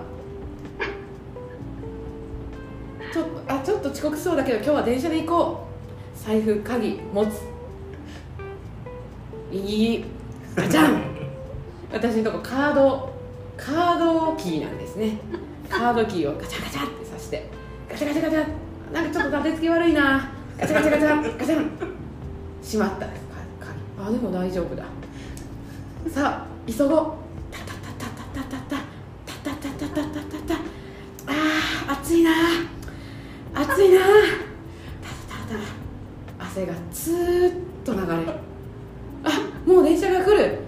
[3.13, 5.72] ちょっとあちょっと遅刻しそうだけど今日は電車で行こう
[6.25, 7.41] 財布鍵持つ。
[9.51, 10.05] いい。
[10.55, 11.01] ガチャン
[11.91, 13.13] 私のとこカード
[13.57, 15.17] カードキーなんですね。
[15.69, 17.49] カードキーをガチャガチャってさして。
[17.89, 18.47] ガチャガチャガチャ。
[18.93, 20.31] なんかちょっと立てつき悪いな。
[20.57, 21.37] ガチャガチャガチャ。
[21.37, 21.69] ガチャン。
[22.61, 23.05] しまった。
[23.07, 23.23] です
[23.59, 24.07] 鍵。
[24.07, 24.85] あでも大丈夫だ。
[26.09, 27.13] さあ急ごう。
[27.51, 28.77] タタタタタタタ。
[29.25, 30.61] タタタタタタタタ。
[31.27, 32.31] あー暑いな。
[33.55, 33.99] 暑いな。
[36.53, 38.33] 汗がツーッと流れる。
[39.23, 39.29] あ
[39.65, 40.59] もう電車が来る。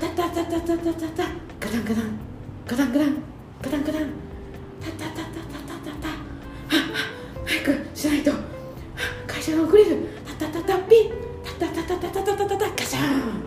[0.00, 1.24] タタタタタタタタ
[1.58, 2.18] ガタンガタン
[2.64, 3.16] ガタンガタン
[3.60, 4.10] ガタンガタン
[4.80, 6.08] タタタタタタタタ
[6.70, 6.72] あ
[7.44, 8.32] 早くしないと
[9.26, 11.10] 会社が遅れるタタタタピン
[11.44, 13.42] タタタタタタタタタガシャン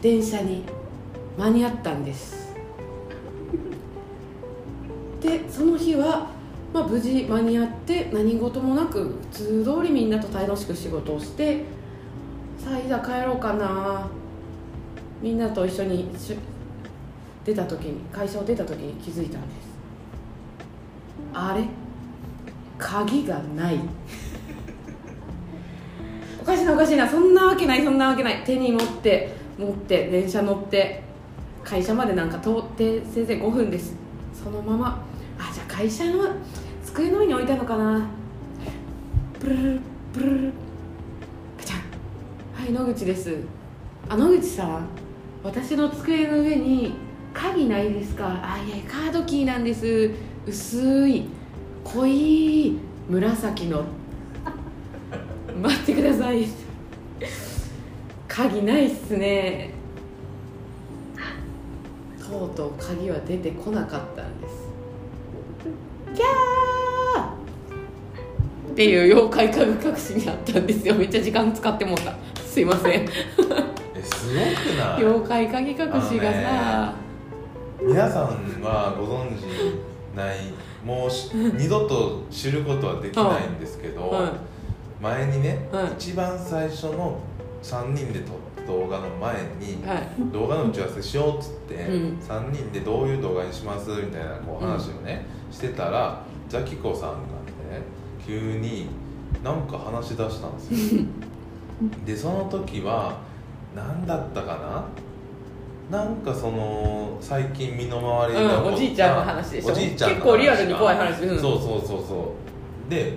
[0.00, 0.64] 電車に
[1.38, 2.54] 間に合ったんです
[5.20, 6.30] でその日は、
[6.72, 11.64] まあ、無事間に合って何事もなく普通通りみんなと楽しく仕事をして
[12.58, 14.08] さあいざ帰ろうかな。
[15.22, 16.08] みんなと一緒に
[17.44, 19.52] 出た時に会社を出た時に気づいたんです。
[21.34, 21.64] あれ？
[22.78, 23.78] 鍵がない。
[26.40, 27.06] おかしいなおかしいな。
[27.06, 28.42] そんなわけないそんなわけない。
[28.44, 31.02] 手に持って持って電車乗って
[31.62, 33.94] 会社までなんか通ってせいぜい5分です。
[34.32, 35.02] そのまま
[35.80, 36.28] 会社の
[36.84, 38.06] 机の上に置いたのかな。
[39.40, 39.80] ブルルル
[40.12, 40.52] ブルル
[41.56, 41.76] ガチャ
[42.54, 43.38] はい野口です。
[44.06, 44.88] あ野口さん。
[45.42, 46.92] 私の机の上に
[47.32, 48.26] 鍵ないですか？
[48.42, 50.10] あいやカードキーなんです。
[50.46, 51.24] 薄い
[51.82, 52.76] 濃い
[53.08, 53.82] 紫の。
[55.62, 56.46] 待ってください。
[58.28, 59.70] 鍵ないっすね。
[62.22, 64.22] とうとう鍵は出てこなかった。
[64.26, 64.39] んで
[66.20, 70.94] キャーっていう妖怪家具隠しにあったんですよ。
[70.94, 72.14] めっちゃ時間使ってもうた。
[72.42, 72.92] すいません。
[72.92, 73.08] え
[73.94, 75.04] えすごくない？
[75.04, 76.94] 妖怪鍵隠しがさ、
[77.80, 78.26] 皆さん
[78.62, 79.44] はご存知
[80.14, 80.52] ない
[80.84, 84.32] もうし二度と知ることはできないんですけど、はい。
[85.00, 85.92] 前にね、はい。
[85.94, 87.18] 一番最初の
[87.62, 90.32] 3人で撮った動画の前に、はい。
[90.32, 92.18] 動画の打ち合わせしようっつって、うん。
[92.18, 97.82] 3人でどういう動画にしますみたいなこう話をね、してたらザキコさんがね
[98.26, 98.86] 急に
[99.44, 101.02] なんか話し出したんですよ。
[102.04, 103.18] でその時は
[103.74, 104.84] 何だったか
[105.90, 105.98] な？
[105.98, 109.72] なんかその最近身の回りで起こったうんおじいちゃんの話でしょ？
[109.72, 111.22] おじいちゃんの結構リアルに怖い話。
[111.24, 111.38] うん。
[111.38, 112.34] そうそうそうそ
[112.86, 112.90] う。
[112.90, 113.14] で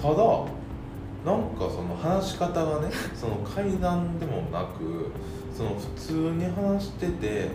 [0.00, 5.10] ただなんかその話し方がねその階段でもなく
[5.56, 7.48] その普通に話してて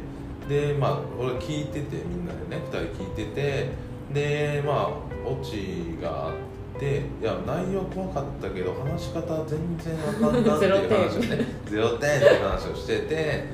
[0.48, 3.70] でまあ俺聞いててみんなでね2人聞いてて
[4.13, 4.88] でまあ
[5.30, 13.46] オチがあっていや内容怖かったけど話し方全然わかんないっていう話をね ゼロ点って話をしてて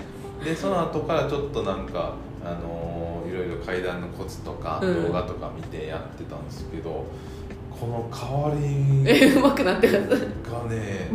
[0.44, 2.14] でその後からちょっとなんか
[2.46, 2.94] あのー
[3.34, 5.08] いろいろ階段のコツとかうん。
[5.08, 7.04] 動画とか見てやってたんですけど、
[7.72, 10.20] この変わり えうまくなってます？
[10.52, 11.10] がね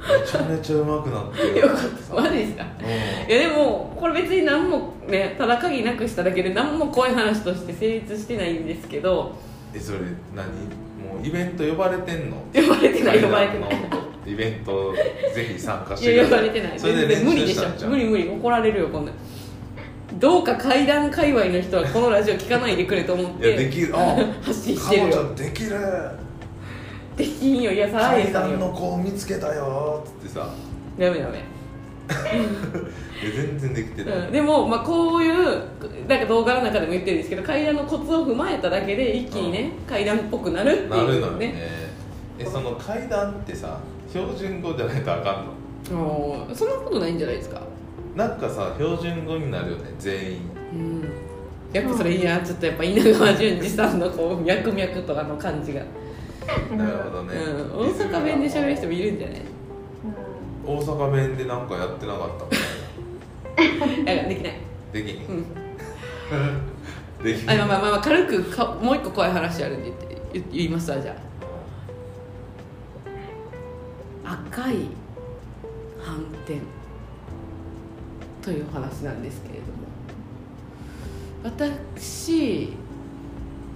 [0.00, 1.58] めちゃめちゃうまくなってる。
[1.60, 1.76] よかっ
[2.08, 2.14] た。
[2.22, 2.64] マジですか？
[2.80, 3.32] うん。
[3.32, 9.36] いやでもこれ別に何もねただ鍵なくしただけで何も怖い話として成立してないんですけど。
[9.74, 9.98] えそれ
[10.34, 10.46] 何？
[11.02, 12.36] もうイベント呼ばれてんの？
[12.54, 13.70] 呼ばれてない呼ばれてない。
[14.26, 14.94] イベント
[15.34, 16.30] ぜひ参加しいやてい。
[16.30, 16.78] 呼ばれてない。
[16.78, 17.90] それで無理でし習したんじゃん。
[17.90, 18.28] ょ無理無理。
[18.28, 19.12] 怒られるよこんな。
[19.12, 19.14] ん
[20.18, 23.92] どうか階段界隈の人はこのラジオ聞かないでくれと思っいやでてきる。
[23.96, 25.70] あ発信してる彼よ女できる。
[27.16, 30.04] できんよいやさら階にさん段のよ子を見つけたよ。
[30.06, 30.48] っつってさ。
[30.98, 31.42] ダメダメ。
[32.08, 32.40] え
[33.32, 35.62] 全然できてない、うん、でも、まあ、こういう
[36.08, 41.54] なんか動画の中でも言ってるんですけど階段のコツを踏まえただけで一気にね、階段っぽくなるっていうなるのよね。
[42.38, 43.78] えその階段ってさ
[44.10, 45.44] 標準語じゃないとあか
[45.90, 45.98] んの？
[45.98, 47.60] もうそんなことないんじゃないですか？
[48.16, 50.38] なんかさ標準語になるよね全員。
[50.72, 51.08] うん。
[51.72, 55.80] やっぱそれいやちょっとやっぱ稲川淳二さんのこう脈々とあの感じが、
[56.76, 59.40] なるほどね、うん、大阪弁で喋る人もいるんじゃない？
[60.64, 62.44] 大阪弁でなんかやってなかった？
[64.28, 64.52] できない。
[64.52, 65.44] なできひん、うん。
[67.22, 67.50] できひん。
[67.50, 71.24] あまあまあまあまあ軽くかもう一個怖い話あるんで言って言言いますわじゃあ。
[74.50, 74.74] 赤い
[76.00, 76.60] 斑点
[78.42, 79.84] という話なんですけれども。
[81.44, 82.72] 私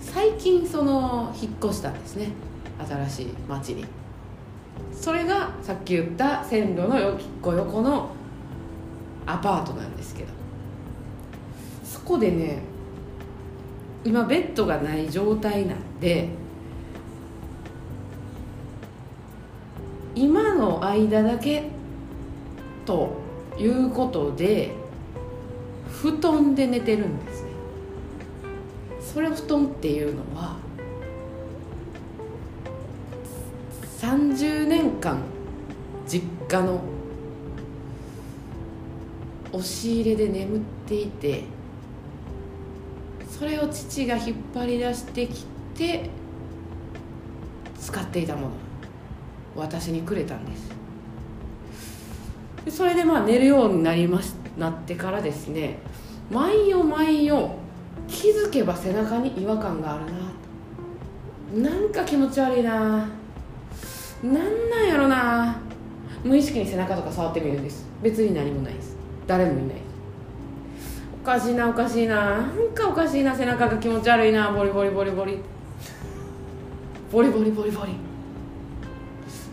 [0.00, 2.30] 最近その引っ越したんですね。
[2.88, 3.84] 新しい町に。
[4.92, 8.10] それがさっき言った線路の一個横の
[9.30, 10.28] アパートなんですけど。
[11.84, 12.62] そこでね
[14.04, 16.28] 今ベッドがない状態なんで
[20.14, 21.68] 今の間だけ
[22.86, 23.16] と
[23.58, 24.72] いうことで
[25.90, 27.48] 布団で寝てるんですね。
[29.00, 30.56] それ布団っていうのは
[34.00, 35.18] 30年間
[36.06, 36.80] 実家の
[39.52, 41.44] 押し入れで眠っていて
[43.30, 46.11] それを父が引っ張り出してきて
[47.80, 48.48] 使っていたもの。
[49.56, 50.70] 私にくれたんです。
[52.64, 55.78] でそれでまあ寝るようになりましなってからですね
[56.30, 57.48] 毎夜毎夜
[58.06, 60.06] 気づけば背中に違和感がある
[61.62, 61.70] な。
[61.70, 63.08] なんか気持ち悪いな。
[64.22, 65.56] なんなんやろな。
[66.24, 67.87] 無意識に背中とか触ってみるんです。
[68.02, 68.88] 別に何もないです。
[69.28, 69.76] 誰もいない。
[71.22, 72.38] おかしいなおかしいな。
[72.38, 73.36] なんかおかしいな。
[73.36, 74.50] 背中が気持ち悪いな。
[74.50, 75.38] ボリボリボリボリ。
[77.12, 77.92] ボリボリボリボリ。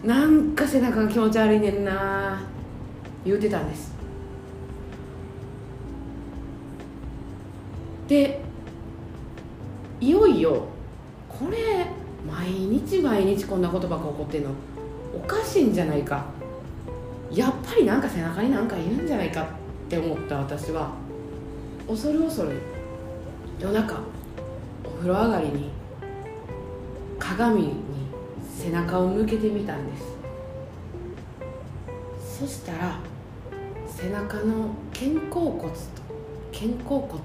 [0.07, 2.41] なんか背中が気持ち悪いねんな。
[3.25, 3.93] 言うてたんです。
[8.07, 8.39] で
[9.99, 10.67] いよいよ
[11.27, 11.87] これ
[12.31, 14.51] 毎日毎日こんなことばっか起こってんの。
[15.13, 16.23] おかしいんじゃないか。
[17.31, 19.45] やっぱりなんか背中になんかいるんじゃないか
[19.85, 20.91] って思った私は
[21.87, 22.59] 恐る恐る
[23.59, 23.99] 夜中
[24.83, 25.69] お風呂上がりに
[27.19, 27.73] 鏡に
[28.57, 30.15] 背中を向けてみたんです。
[32.39, 32.99] そしたら
[33.87, 35.77] 背中の肩甲骨と
[36.51, 37.21] 肩甲骨の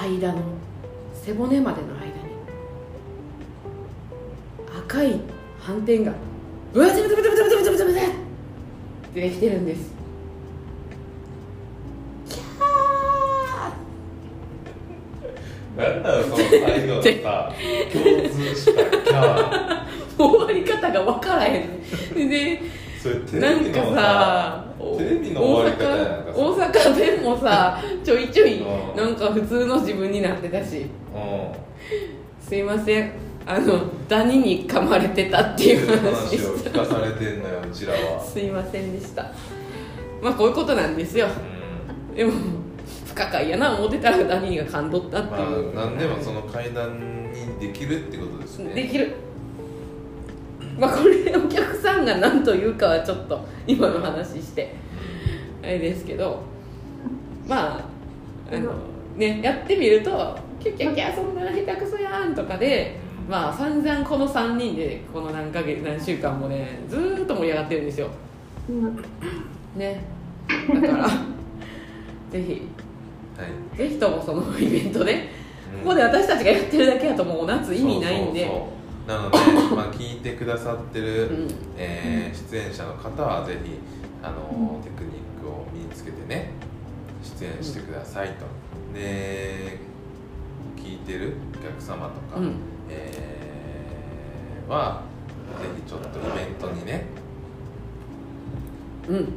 [0.00, 0.42] 間の
[1.14, 2.12] 背骨までの間に
[4.86, 5.20] 赤い
[5.58, 6.12] 斑点が
[6.72, 8.02] ブツブツブツブツブツブツブツっ
[9.14, 9.93] てできてるんです。
[16.60, 17.52] 最後のさ
[17.92, 19.84] 共通したキャー
[20.16, 21.80] 終わり方が分からへん
[22.28, 22.62] で
[23.00, 24.64] それテなんか
[24.98, 25.74] レビのさ
[26.34, 30.86] 終画面もさちょいちょいうんなんか普通の自分になってたし
[32.40, 33.12] すいません
[33.46, 39.30] あのダニに噛まれてたっていう話話を聞かされてんのようちらはすいませんでした
[40.22, 41.26] まあこういうことなんですよ
[42.12, 42.32] うでも
[43.14, 46.98] 不可解やな思ってたらダニが噛んどったっんていう、まあ何でもその階段
[47.32, 48.74] にできるってことですね。
[48.74, 49.14] できる。
[50.78, 54.74] まあこれお客さんが何と言うかはちょっと今の話して。
[55.62, 56.42] あれですけど。
[57.46, 57.84] まあ
[58.52, 58.72] あの
[59.16, 62.98] ねやってみると「キャッキャッキャそんな下手くそやん」とかで
[63.28, 68.08] まあ散々この3人でこの何ヶ月何週間もねずーっと盛り上がってるんですよ。
[68.68, 68.96] うん。
[69.76, 70.02] ね。
[70.74, 71.08] だから
[72.30, 72.83] ぜひは
[73.42, 73.76] い。
[73.76, 75.28] ぜひともそのイベントで？
[75.74, 75.80] うん。
[75.80, 78.48] ここで私たちがやってるだけだともう夏意味ないんで。
[79.06, 79.36] なので、
[79.76, 81.48] まあ、聞いてくださってる、うん。
[81.76, 83.72] えー出演者の方はぜひ
[84.22, 86.52] あの、テクニックを身につけてね
[87.38, 88.46] 出演してくださいと、
[88.98, 89.78] で
[90.76, 92.54] 聞いてるお客様とか、うん。
[92.88, 95.02] えーは
[95.60, 97.04] ぜひちょっとイベントにね
[99.08, 99.32] うん。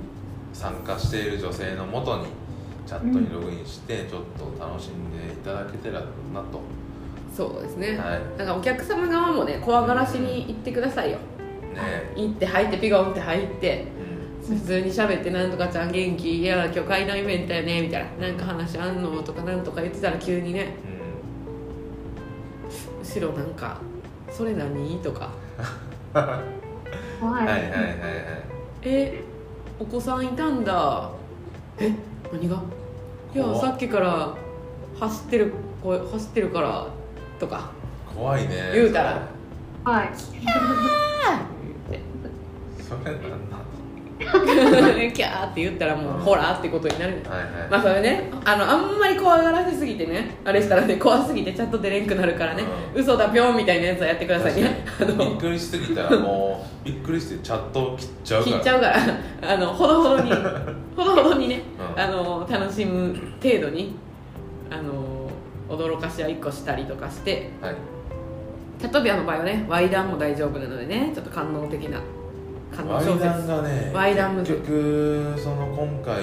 [0.53, 2.27] 参加している女性のもとに
[2.87, 5.99] チャットにログインしてちょっと楽しんでいただけたら
[6.33, 6.61] なと、
[7.35, 8.21] そうですね、はい。
[8.37, 11.17] だからお客様側もね怖がらしに行ってくださいよ。
[11.17, 11.23] ね。
[12.15, 13.85] 行って入ってピゴンって入って
[14.49, 14.57] うん。
[14.57, 20.73] 普通に喋って「なんとかちゃん元気いや今日階段イベントやね」みたいな「なんか話あんの?」とかなんとか言ってたら急にね。
[23.03, 23.79] 後ろなんか
[24.31, 25.29] 「それ何?」とか。
[27.19, 27.97] 怖い、はいはいはいはい
[28.83, 29.21] 「え
[29.79, 31.09] お子さんいたんだ。
[31.79, 31.91] え
[32.31, 32.61] 何が？
[33.35, 34.33] いやさっきから
[34.99, 36.87] 走ってるこう走ってるから」
[37.39, 37.71] とか。
[38.15, 39.27] 怖いね言うたら。
[39.83, 40.09] はい。
[40.33, 40.51] 言っ
[41.91, 41.99] て。
[42.81, 43.56] それなんな
[45.13, 47.21] キャーって言ったらもう「ほら」ってことになる。
[47.23, 52.63] のはいはい、まあそれねあのあんまり怖がらせすぎてねあれしたらね怖すぎてちゃんと出れんくなるからね、
[52.95, 54.83] う嘘だぴょんみたいなやつはやってくださいね。
[54.99, 58.55] びっのくりしすぎたらもうびっくりしてチャットを切っちゃうから。
[58.55, 59.53] 切っちゃうから。
[59.53, 60.31] あのほどほどに
[60.97, 61.61] ほどほどにね、
[61.95, 62.01] うん。
[62.01, 63.95] あの楽しむ程度に
[64.71, 65.29] あの
[65.69, 67.51] 驚かしは1個したりとかして。
[67.61, 67.75] はい。
[68.79, 71.99] チャットピアの場合はねワイダンも大丈夫なのでねちょっと官能的な
[72.75, 76.21] 官能小ワイダン説がねワイダンむず結局その今回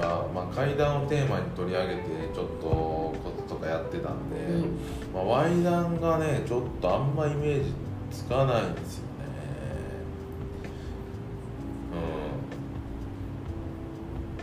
[0.00, 2.00] は、まあ、階段をテーマに取り上げて
[2.34, 3.14] ちょっとこ
[3.48, 4.78] ととかやってたんで、うん。
[5.14, 7.72] まあ、ワイダンがねちょっとあんまイメージ
[8.10, 9.12] つかないんですよね。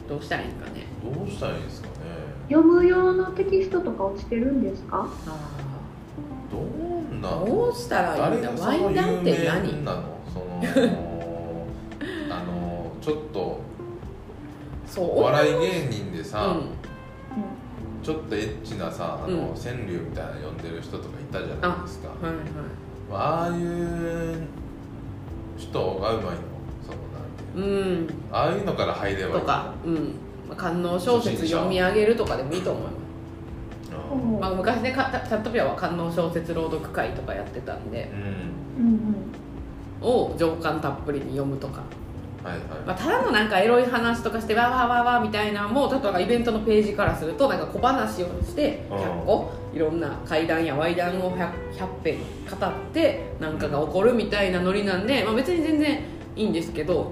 [0.08, 0.88] どうしたらいいんかね。
[1.04, 1.94] うんどうしたらいいですかね。
[2.50, 5.08] 読む用のテキストとか落ちてるんですか？
[6.52, 8.50] どんなどうしたらいいんだ？
[8.52, 9.86] ワイダンって何？
[9.86, 10.19] なの？
[10.74, 11.68] その
[12.32, 13.62] あのちょっと
[14.90, 15.20] そう。
[15.20, 16.70] お笑い芸人でさ、うん。
[18.04, 19.56] ちょっとエッチなさあの、うん。
[19.56, 22.10] 川柳みたいなの呼んでる人とかいたじゃないですか。
[22.10, 22.44] はいはい。
[23.10, 24.48] まあああいう
[25.58, 26.42] 人がうまいの？
[26.84, 27.68] そのなんていうの？
[27.68, 28.08] うん。
[28.32, 29.42] ああいうのから入ればいい。
[29.42, 29.94] とか、うん。
[30.48, 32.96] まあ、官能小説読み上げるとかでもいいと思います、
[34.42, 38.10] まあ、昔ねかチャットピアは官能小説朗読会とかやってたんで。
[38.78, 39.39] うんうん
[40.02, 41.84] を情感たっぷりに読むとか、
[42.44, 48.98] はいはい、まあ、ただのなんかエロい話とかしてわーわーわーわーみたいなのも例えばイベントのページからするとなんか小話をしてうん。
[48.98, 52.18] 100個いろんな怪談や怪談を 100, 100編
[52.60, 56.02] 語ってなんかが起こるみたいなノリなんで、まあ、別に全然
[56.36, 57.12] いいんですけど。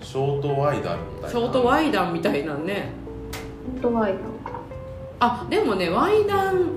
[0.00, 1.28] ショートワイダンみたいな。
[1.28, 3.02] ショートワイダンみたいなんね
[3.80, 4.18] 本当ワイド
[5.20, 6.70] あでもねワイダン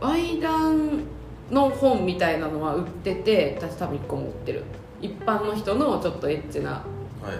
[0.00, 1.13] ワイダン
[1.50, 4.62] の本みたいなのは売ってて私多分1個持ってる。
[5.00, 6.82] 一般の人のちょっとエッチな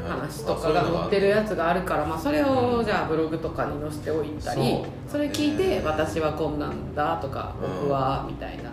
[0.06, 7.80] 話とかが載ってるやつがあるから、まあ、それをじゃあブログとかに載せておいたりそれ聞いてね「私はこんなんだ」とか「うん。
[7.80, 8.70] 僕は」みたいな。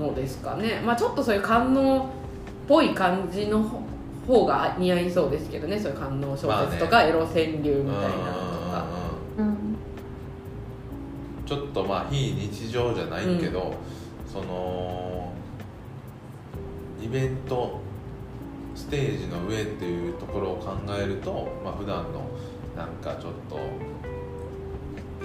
[0.00, 0.80] のですかね。
[0.84, 2.02] まあちょっとそういう官能っ
[2.66, 3.62] ぽい感じの
[4.26, 5.78] 方が似合いそうですけどね。
[5.78, 8.49] そういう官能小説とか、まあエロ川柳みたいな
[11.50, 13.74] ちょっとまあ非日常じゃないけど、
[14.24, 15.32] その
[17.02, 17.80] イベント
[18.76, 22.30] ステージの上っていうところを考えると、まあ普段の
[22.76, 23.60] なんかちょっとエ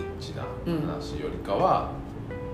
[0.02, 1.92] ッチな話よりかは、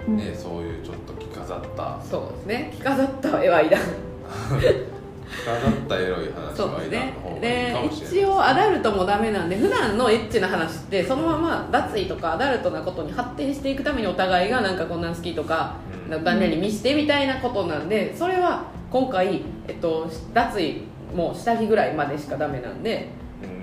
[0.05, 2.01] ねそういうちょっと着飾った。
[2.03, 2.73] そうですね。
[2.75, 3.81] 着飾った絵はいらん
[5.45, 15.77] だったエロい話そうですねで一応アダルトもダメなんで普段のエッチな話ってそのまま脱衣とかアダルトなことに発展していくためにお互いがなんかこんなん好きとか
[16.09, 20.73] うん旦那に見してみたいなことなんでそれは今回、えっと、脱衣
[21.15, 23.07] も下着ぐらいまでしかダメなんで、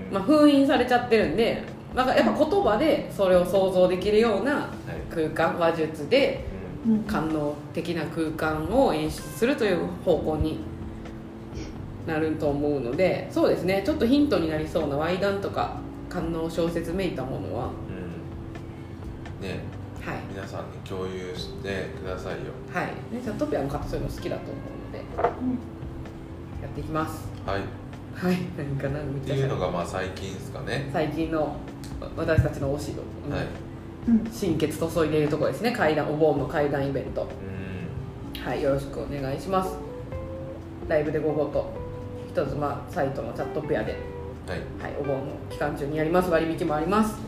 [0.08, 0.14] うん。
[0.14, 1.62] まあ、封印されちゃってるんで
[1.94, 5.14] なんかやっぱ言葉でそれを想像できるようなはい。
[5.14, 6.44] 空間話術で
[7.06, 10.60] 官能的な空間を演出するという方向に
[12.08, 13.82] なると思うのでそうですね。
[13.84, 15.76] ちょっとヒントになりそうなワイダンとか
[16.08, 17.70] 官能小説めいたものは。
[19.40, 19.46] うん。
[19.46, 19.60] ね。
[20.00, 20.16] はい。
[20.32, 22.52] 皆さんに共有してくださいよ。
[22.72, 22.86] はい。
[23.14, 25.38] ねチャットピアの方そういうの好きだと思うので
[26.62, 27.28] やっていきます。
[27.46, 27.60] はい。
[27.60, 27.62] っ
[28.14, 28.36] はい。
[28.56, 30.88] 何かなめっていうのがまあ最近ですかね。
[30.92, 32.92] 最近のわ私たちの推し
[33.28, 33.46] の、はい。
[34.08, 34.32] うん。
[34.32, 35.72] 心血注いでいるところですね。
[35.72, 37.28] 階段お盆の階段イベント。
[38.34, 38.42] うん。
[38.42, 38.62] はい。
[38.62, 39.76] よろしくお願いします。
[40.88, 41.87] ライブで午後と
[42.44, 43.96] 人妻サイトのチャットペアで、
[44.46, 44.60] はい。
[44.80, 47.18] はい、お盆の期間中にやります割引もあります。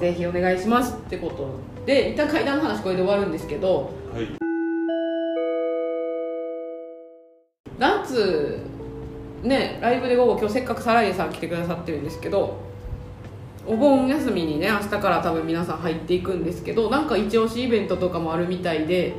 [0.00, 4.26] ぜひお願いしますってことで一旦階段の話これで終わるんですけどはい。
[7.78, 8.58] 夏
[9.44, 12.58] ねライブで午後今日せっかくサライエさん来てくださってるんですけど
[13.64, 19.14] お盆休みにね明日から多分皆さん入っていくんですけどなんか一押しイベントとかもあるみたいで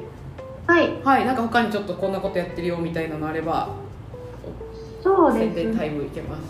[0.68, 1.02] はい。
[1.02, 3.70] はいなんか他にちょっとこんなことやってるよみたいなのあれば
[5.04, 5.56] そうです。
[5.56, 6.41] 宣伝タイムいけます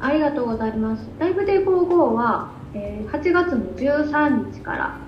[0.00, 1.08] ありがとうございます。
[1.18, 4.98] ライブデー55は、えー8月の13日から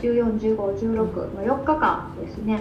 [0.00, 2.60] 14、15、16の4日間ですね、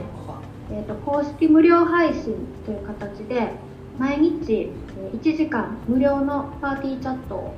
[0.72, 2.36] えー、と公式無料配信
[2.66, 3.54] という形で
[4.00, 7.54] 毎日えー1時間無料のパーティーチャットを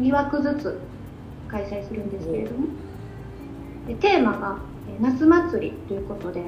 [0.00, 0.78] 2枠ずつ
[1.48, 2.66] 開催するんですけれども。
[3.88, 4.58] でテーマが
[4.90, 6.42] えー夏祭りということで、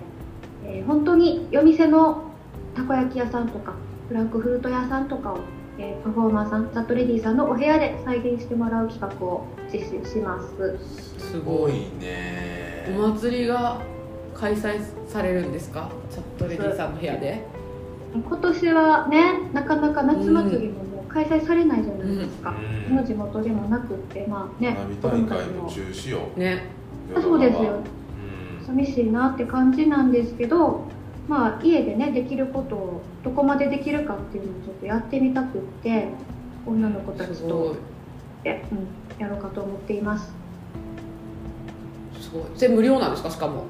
[0.66, 2.24] えー本当に夜店の
[2.76, 3.72] たこ焼き屋さんとか
[4.09, 5.38] フランクフルト屋さんとかを、
[5.78, 10.78] えーパフォーマーさんザットレディさんのお部屋で再現してもらう企画を実施します。
[11.18, 12.86] すすごいね。
[12.98, 13.82] お祭りが
[14.34, 15.90] 開催されるんですか？
[16.11, 17.44] チャットレディさんの部屋で。
[18.14, 22.52] 今年はねなかなか夏祭りももう開催されないじゃないですか、う
[22.92, 22.96] ん。
[22.96, 24.70] この地元でもなくってまあね。
[25.02, 26.20] 花火大会も中止よ。
[26.34, 26.64] ね。
[27.14, 27.82] あそうですよ。
[28.61, 28.66] うん。
[28.66, 30.88] 寂しいなって感じなんですけど
[31.29, 36.09] まあ家でねできることをどこまでできるかっていうのをちょっとやってみたくって
[36.66, 37.76] 女の子たちとい。
[38.45, 40.33] え、うん、やろうかと思っています。
[42.18, 42.43] すごい。
[42.55, 43.31] それ無料なんですか？
[43.31, 43.64] しかも。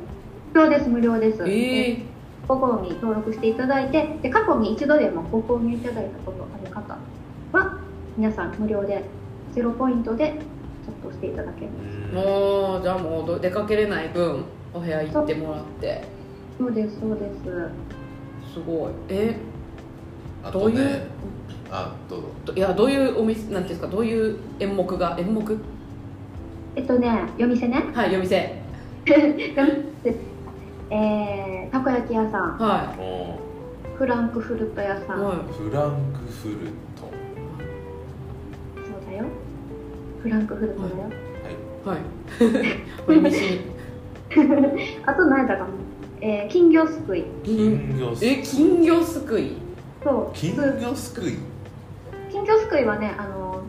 [0.55, 2.03] 無料です無料です、ええ
[2.47, 6.97] ご購入登録していただいてで過去に一度でもご購入いただいたことある方
[7.53, 7.79] は
[8.17, 9.05] 皆さん無料で
[9.53, 10.39] ゼロポイントで
[10.85, 11.97] チャットしていただけます。
[11.97, 12.15] うん。
[12.15, 16.05] もうじゃあもうど出かけれない分お部屋行ってもらって
[16.59, 18.53] そうですそうです。
[18.55, 18.93] すごい。
[19.09, 19.37] え
[20.43, 20.77] あどういう？
[20.77, 21.07] とね
[21.71, 22.29] あどうぞ。
[22.47, 23.87] どいやどういうお店なんていうんですか？
[23.89, 25.17] どういう演目が？
[25.19, 25.57] 演目？
[26.77, 27.85] えっとね夜店ね。
[27.95, 28.59] はい 夜店。
[30.91, 32.59] えー、たこ焼き屋さん。
[32.59, 33.39] はも
[33.97, 36.55] フランクフルト屋さん、いはうフランクフル
[36.97, 37.11] ト。
[38.77, 39.25] そうだよ。
[40.23, 40.95] フランクフルトだよ、
[41.85, 41.97] はい。
[41.97, 41.99] いはい。
[43.07, 43.61] これ西
[45.05, 45.67] あと何やったかな、
[46.21, 47.25] えー、金魚すくい。
[47.45, 49.53] 金魚すえ金魚すくい？
[50.03, 50.37] そう。
[50.37, 51.39] 金魚すくい？
[52.31, 53.63] 金魚すくいはねあの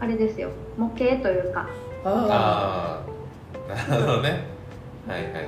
[0.00, 0.50] あれですよ。
[0.78, 1.68] 模型というか。
[2.04, 3.04] ああ
[3.68, 4.44] あなるほどね。
[5.06, 5.44] はいはいはい。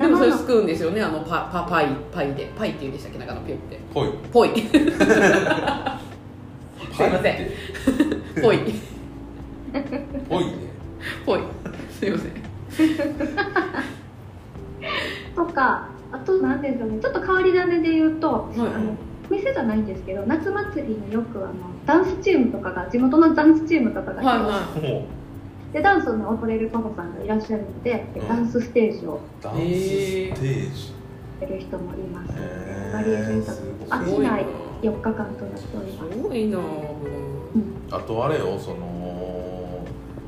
[0.00, 1.02] あでもそれすくうんですよね。
[1.02, 2.50] あのパパパイパイで。
[2.58, 3.18] パイって言うんでしたっけ？
[3.18, 3.78] なんかあのピュって。
[3.92, 4.76] ぽいぽいす
[7.02, 7.36] いません。
[8.42, 8.58] ぽい
[10.28, 10.52] ぽいね
[11.26, 11.40] ぽい
[11.90, 12.32] すいません
[15.34, 15.88] とか
[16.54, 16.98] あと何でしょうね。
[17.00, 18.96] ちょっと変わり種で言うと、はいあの
[19.30, 21.54] 店じゃないんですけど夏祭りによくあの
[21.86, 25.06] ダンスチームとかが地元のダンスチームとかが来て、はいはも
[25.72, 28.28] でダンスの踊れるパパさんがいらっしゃるので、うん。
[28.28, 30.92] ダンスステージをうダンスステージ。
[31.40, 32.32] やる人もいます。
[32.92, 34.46] バリエーション豊市内
[34.82, 36.12] 4日間となっております。
[36.12, 36.58] すごいな。
[37.90, 39.84] あとあれよその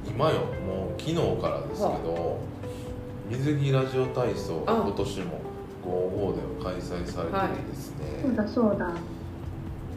[0.09, 2.39] 今よもう昨日からですけど
[3.29, 5.46] 水着ラジオ体操今年も
[5.87, 8.91] 55では開催されててですね、そうだそうだ。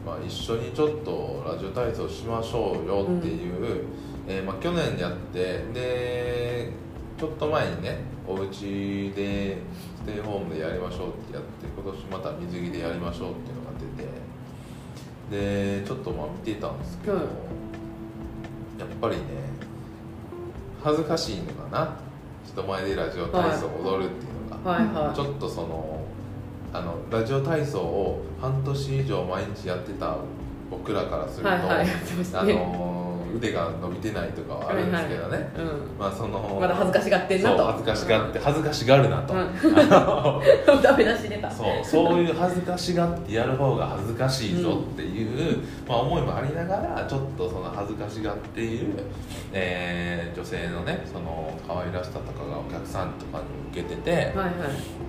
[0.05, 3.85] まあ、一緒にちょっとラジオ体操しましょうよっていう、
[4.27, 6.71] えーまあ、去年やってで
[7.17, 9.57] ちょっと前にねお家で
[9.97, 13.71] ステイホームでやりましょうってやって今年また水着でやりましょうっていうのが
[15.29, 17.19] 出てでちょっとまあ見てたんですけど、うん。
[17.21, 17.25] や
[18.85, 19.23] っぱりね
[20.81, 21.97] 恥ずかしいのかな。
[22.45, 25.99] 人前でラジオ体操を踊るっていうのが、はいはいちょっとその
[26.73, 30.17] あのラジオ体操を半年以上毎日やってた
[30.69, 31.87] 僕らからすると、はいはい
[32.35, 32.53] あね。
[32.53, 32.88] の
[33.35, 35.99] 腕が伸びてないとかはあるんですけどね、うん。
[35.99, 37.65] まあそのまだ恥ずかしがってんなと。
[37.65, 39.49] 恥ずかしがって恥ずかしがるなと、うん。
[40.81, 48.87] ダメ出し出たそうそういう恥ずかしがってやる方が恥ずかしいぞっていう、まあ、思いもありながらちょっとその恥ずかしがっている、
[49.53, 53.39] えー女性のねその可愛らしさとかがお客さんとか
[53.73, 54.55] に受けてて、はいはい。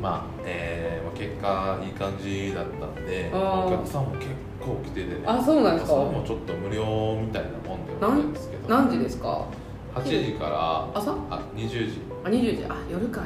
[0.03, 4.27] まあえーまあ、結果いい感じだったんでお客さんも結
[4.61, 5.21] 構来ててね。
[5.27, 5.93] あそうなんですか？
[5.95, 9.47] それもちょっと無料みたいなもんではあるんですけど何時ですか
[9.95, 11.13] ？8時から朝？
[11.31, 12.01] あ20時。
[12.25, 12.65] あ20時。
[12.69, 13.23] あ夜か。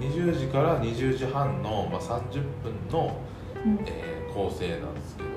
[0.00, 3.16] 20時から20時半の、まあ、30分の、
[3.64, 3.78] うん。
[3.86, 5.28] えー構成なんですけど、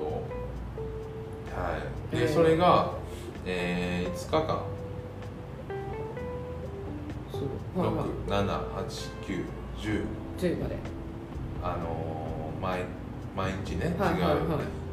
[1.58, 1.78] は
[2.12, 2.34] い、で、えー。
[2.34, 2.92] それが、
[3.46, 4.62] えー、5日間。
[7.32, 7.80] そう。
[7.80, 10.04] はいはい67891
[10.38, 10.76] 10まで。
[11.62, 12.84] あのー毎
[13.34, 14.32] 毎日ね、はいはいはい。
[14.32, 14.46] 違う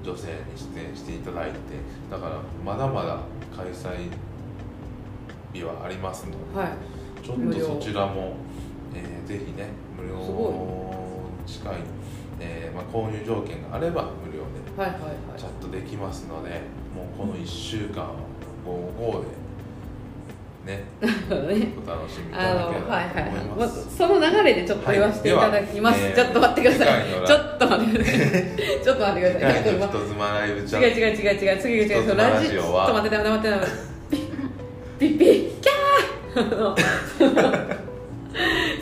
[0.08, 0.36] 女性に
[0.74, 1.58] 出演していただいて
[2.10, 3.20] だからまだまだ
[3.54, 4.10] 開催
[5.52, 6.70] 日はありますのではい。
[7.22, 8.38] ちょっとそちらも、
[8.96, 10.16] えーぜひね無料
[11.46, 11.76] 近い、
[12.40, 14.48] えーまあ、購入条件があれば無料で
[15.38, 16.62] チャットできますので
[16.96, 18.14] もうこの1週間は
[18.66, 19.28] 55で
[20.68, 20.84] ね。
[21.02, 21.74] ね。
[21.82, 23.98] お楽しみいあのただければはいはいと思いはい、ます。
[23.98, 26.14] その流れでちょっと言わせていただきます、はい。
[26.14, 27.04] ではちょっと待ってください。
[27.08, 28.16] えーちょっと待ってください。
[28.84, 29.64] ちょっと待ってください。
[29.64, 30.64] 次回の人妻ライブ。
[30.68, 32.16] チャ違う違う違う違う次違う違う。
[32.16, 33.18] ラジちょっラジオはと待って。
[33.18, 33.88] 待って待って待って。
[35.00, 36.76] ピッピッキャーあの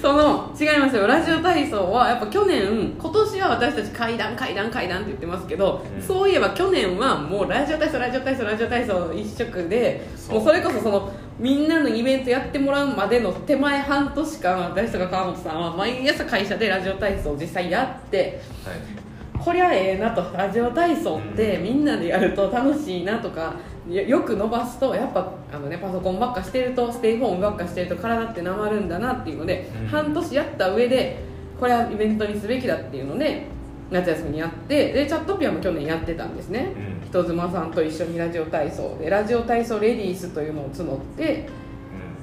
[0.02, 1.06] その違いますよ。
[1.06, 6.02] ラジオ体操はやっぱ去年今年は私たち階段階段階段って言ってますけど、うん。
[6.02, 18.78] そういえば去年はもうラジオ体操ラジオ体操ラジオ体操一色でもうそれこそそのみんなのイベントやってもらうまでの手前半年間私とか川本さんは毎朝会社でラジオ体操を実際やってはい。
[19.38, 20.36] こりゃええなと。
[20.36, 23.56] ラジオ体操ってうんみんなでやると楽しいなとか
[23.90, 29.88] よよく伸ばすとやっぱあの、ね、パソコンばっかしてるとステイホームばっかしてると体ってなまるんだなっていうので、うん。
[29.88, 31.24] 半年やった上で
[31.60, 33.44] これはイベントにすべきだっていうので
[33.92, 37.08] 夏休みにやってでチャットピアも去年やってたんですね、うん。
[37.08, 41.65] 人妻さんと一緒にラジオ体操でラジオ体操レディースというのを募ってうん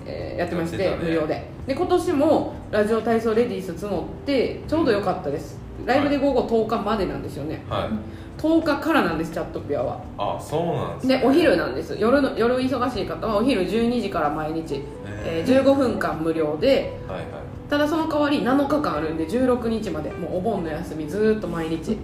[0.07, 1.43] えーやってましてね無料で。
[1.67, 5.61] で今年もラジオ体操レディース募ってちょうどよかったです。
[5.87, 7.63] ライブで午後10日までなんですよね。
[7.69, 8.41] はい。
[8.41, 10.01] 10日からなんですチャットピアは。
[10.19, 11.97] あそうなんですでお昼なんです。
[11.99, 14.83] 夜の夜忙しい方はお昼12時から毎日、
[15.25, 16.93] ええー15分間無料で。
[17.09, 17.27] はいはい。
[17.71, 20.11] ただその代わり7日間あるんで16日まで。
[20.11, 21.99] もうお盆の休みずーっと毎日、うーん。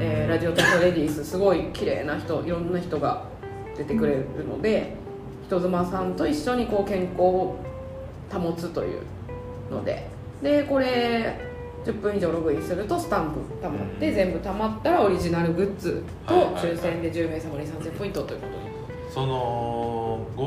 [0.00, 3.24] えーラジオ体操レディースすごい綺麗な人いろんな人が
[3.76, 4.94] 出てくれるので
[5.48, 7.56] 人妻さんと一緒にこう健康を
[8.30, 9.00] 保つという
[9.70, 10.06] ので。
[10.42, 11.36] でこれ
[11.84, 14.14] 10分以上ログインするとスタンプたまってうん。
[14.14, 18.40] 全部たまったらオリジナルグッズと抽選で10名様に3000ポイントという。
[18.40, 18.68] ことで
[19.12, 20.42] その55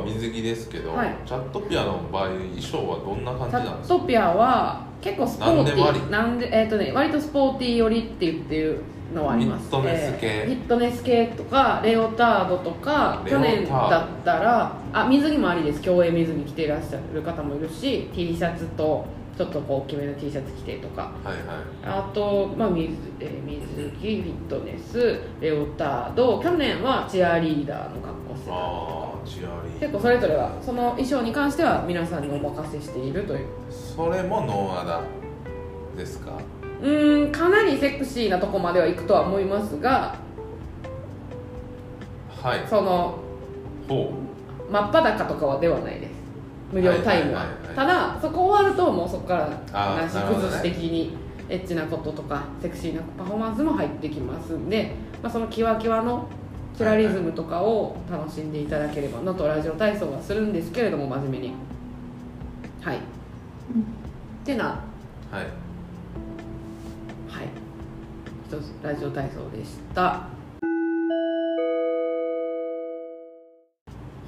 [0.00, 1.14] は水着ですけど、はい。
[1.26, 3.94] チャットピアの場合衣装はどんな感チャじなんですか？
[3.96, 6.10] ットピアは結構スポーティー。
[6.10, 8.80] なんでえっ、とね割とスポーティー寄りって言ってる
[9.14, 9.68] のはあります。
[9.70, 10.26] フィットネス系。
[10.26, 15.80] えーフィットネス系とかレオタードとか去年だったらあ水着もありです。
[15.80, 19.04] 競泳水着着ていらっしゃる方もいるし T シャツと
[19.36, 21.10] ちょっとこう大きめの T シャツ着てとか。
[21.24, 21.44] はいはい。
[21.84, 26.40] あと、まあ水えー水着フィットネスレオタード。
[26.40, 28.54] 去年はチアリーダーの格好してた。
[28.54, 29.80] ああチアリー。
[29.80, 33.46] 結構それぞれはその衣装に関しては皆さんにお任せしているという。
[33.70, 35.00] それもノーアダ
[35.96, 36.38] ですか？
[36.84, 40.16] うーんかなりセクシーなとこまでは行くとは思いますが
[42.42, 42.64] はい。
[42.68, 43.18] その
[43.88, 44.12] ほ
[44.70, 46.10] 真っ裸とかはではないです。
[46.72, 47.76] 無料タイムは,、はいはいはいはい。
[47.76, 50.44] ただそこ終わるともうそこからあーなしなるほどね。
[50.52, 51.16] 崩し的に
[51.48, 56.28] エッチなこととかセクシーなパフォーマンスも入ってきますんで、まあ、そのキワキワの
[56.76, 61.52] プラリズムとかを楽しんでいただければなとラジオ体操はするんですけれども真面目に。
[62.82, 62.96] はい。
[62.96, 63.00] っ
[64.44, 64.80] てな
[65.32, 65.46] うはい
[68.82, 70.26] ラジオ体操でした。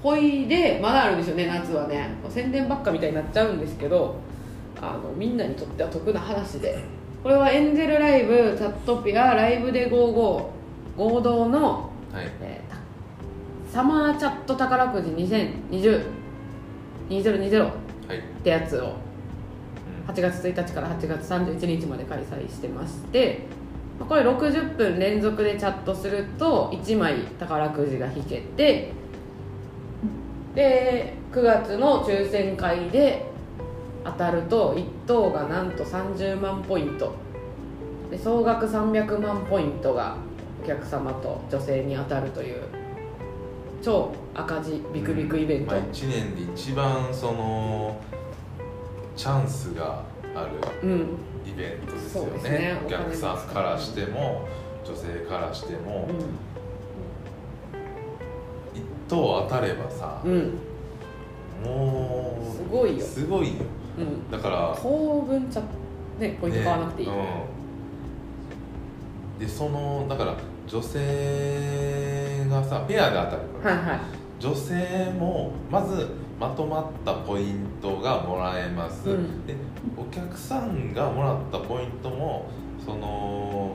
[0.02, 2.10] ほいでまだあるんですよね夏はね。
[2.28, 4.16] 宣伝ばっかみたいになっちゃうんですけど
[4.80, 6.78] あのみんなにとっては得な話で。
[7.22, 9.92] これはエンゼルライブチャットピアライブで55
[10.96, 12.30] 合同の、はい。
[12.40, 12.76] えー
[13.72, 16.06] サマーチャット宝くじ2020
[17.10, 17.70] 2020は
[18.14, 18.18] い。
[18.18, 18.94] ってやつを
[20.06, 20.14] うん。
[20.14, 23.65] 8月1日から8月31日まで開催してましてまあ
[24.04, 28.92] これ60分連続でチャットすると1枚宝くじが引けて
[30.54, 33.26] で9月の抽選会で
[34.04, 37.14] 当たると1等がなんと30万ポイント。
[38.10, 40.16] で総額300万ポイントが
[40.62, 42.62] お客様と女性に当たるという
[43.82, 48.00] 超赤字ビクビクイベント、まあ、1年で一番その
[49.16, 50.44] チャンスがあ
[50.82, 50.88] る。
[50.88, 51.00] うん。
[51.00, 51.04] イ
[51.56, 52.50] ベントですよね。
[52.50, 52.80] ね。
[52.84, 54.46] お客さんからしても
[54.84, 56.08] 女性からしても、
[58.74, 63.04] 一等当たればさうん、うん、もうすごいよ。
[63.04, 63.64] すごいよ。
[63.98, 64.30] うん。
[64.30, 65.62] だから当分ちゃ
[66.18, 67.14] ねポイント買わなくていい、ね
[69.38, 70.34] うん、でそのだから
[70.66, 74.00] 女性がさペアで当たるから、はいはい。
[74.38, 79.46] 女性もまずまとまったポイントがもらえます、うん。
[79.46, 79.54] で
[79.96, 82.46] お客さんがもらったポイントも
[82.84, 83.74] その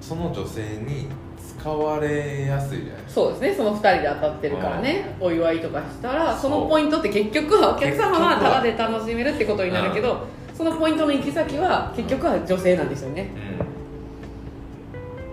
[0.00, 1.06] その女性に
[1.38, 3.20] 使われやすいじゃないですか。
[3.22, 3.54] そうですね。
[3.54, 13.30] その2人で当たってるからね、お祝いとかしたらそのポイントって結局はお客様は結局はタダで楽しめるってことになるけど、そのポイントの行き先は結局は女性なんですよね、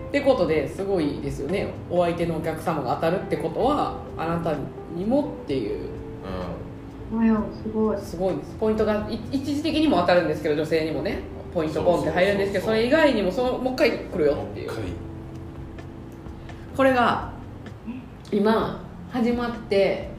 [0.08, 1.72] ってことですごいですよね。
[1.90, 4.54] お相手のお客様が当たるってことはあなた
[4.94, 5.78] にもっていう。
[5.78, 5.90] うん、
[7.10, 7.98] すごい。
[7.98, 8.56] すごいです。
[8.58, 11.20] ポイントがい一時的にも当たるんですけど女性にもね。
[11.54, 14.70] ポイントポンって入るんですけどそれ以外にもそのもう一回来るよっていう。
[16.76, 17.32] これが
[18.30, 20.10] 今始まって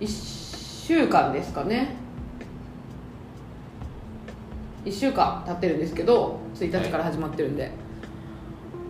[0.00, 1.96] 1週間ですかね。
[4.84, 7.70] 1週間経ってるんですけど1日から始まってるんで、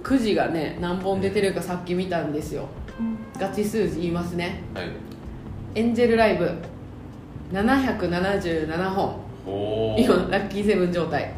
[0.03, 2.67] くじがね何本出てるかさっき見たんですよ。
[2.99, 3.19] うん。
[3.39, 4.63] ガチ数字言いますね。
[4.75, 4.91] はい。
[5.75, 6.51] エンジェルライブ
[7.53, 9.17] 777本。
[9.47, 11.33] おお今ラッキーセブン状態。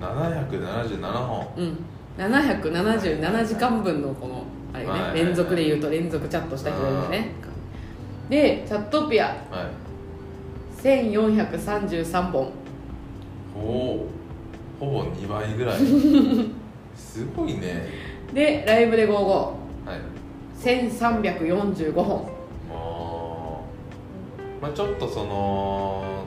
[0.00, 1.48] 777本。
[1.56, 1.78] うん。
[2.18, 7.32] 777時間分のこのあれね、連続で言うと連続チャットした人がいるんでね
[8.28, 9.26] でチャットピア。
[9.26, 9.36] はい。
[10.82, 12.52] 1433本。
[13.56, 14.08] おお
[14.78, 15.78] ほぼ2倍ぐらい。
[16.94, 17.86] すごいね。
[18.34, 19.54] でライブで55は
[19.94, 20.00] い。
[20.58, 22.35] 1345本
[24.60, 26.24] まあちょっとその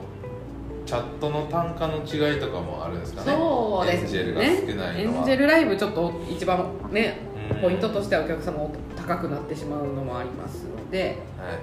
[0.86, 3.32] チャットの単価の違いとかもあるんですかね。
[3.32, 5.18] そうですエンジェルがね少ないのは。
[5.18, 7.18] エンジェルライブちょっと一番ね
[7.54, 7.62] うん。
[7.62, 11.18] ポイントとしてはお客様高くなってしまうのもありますので。
[11.38, 11.54] は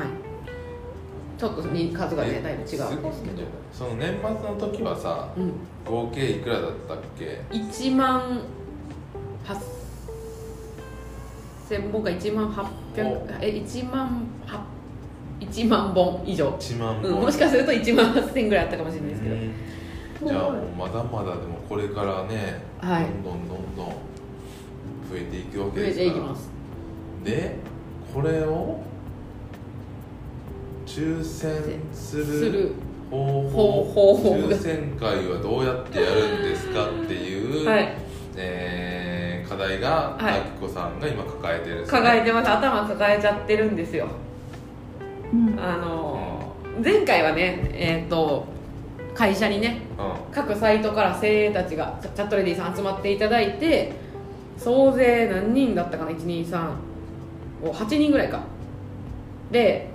[0.00, 0.02] い。
[0.04, 0.08] はい。
[1.38, 2.78] ちょっとに数がねだいぶ違うんです
[3.22, 3.42] けど。
[3.72, 5.52] その年末の時はさうん。
[5.84, 8.42] 合計いくらだったっけ？1万
[9.46, 9.56] 8000
[11.92, 14.58] 本か1万800え1万8
[15.40, 19.52] 1万本以上、1万うん、本もしかすると1万8000ぐらいあったかもしれないですけど、うん
[20.26, 23.04] じゃあもうまだまだでもこれからね、はい。
[23.04, 23.92] どんどんどんどん増
[25.14, 26.04] えていくわけ増えですから。
[26.04, 26.50] ていきます。
[27.24, 27.56] で
[28.12, 28.80] これを
[30.86, 31.52] 抽選
[31.92, 32.72] する
[33.10, 37.96] 方法方法抽選会はどうやってやるんですかっていう、 はい。
[38.36, 40.40] えー課題がはい。
[40.40, 41.76] あきこさんが今抱えてる。
[41.76, 42.50] んです抱えてます。
[42.50, 44.04] 頭抱えちゃってるんですよ。
[44.04, 44.27] うん
[45.58, 48.46] あの前回はねえっ、と
[49.14, 53.92] 会社にねう各サイトから精鋭たちがチャットレディさん集まっていただいて
[54.56, 56.66] 総勢何人だったかな1238
[57.90, 58.40] 人ぐらいか。
[59.50, 59.90] で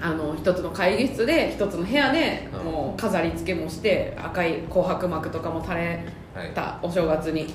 [0.00, 2.64] あの一つの会議室で一つの部屋でうん。
[2.64, 6.04] もう飾り付けもして赤い紅白幕とかも垂れん
[6.34, 6.50] はい。
[6.54, 7.46] たお正月に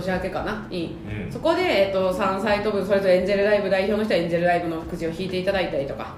[0.00, 0.66] 年明けかな？
[0.70, 1.32] にうん。
[1.32, 6.14] そこで、えっと、3サイト分それぞれエンジェルライブ代表の人はエンジェルライブのくじを引いていただいたりとか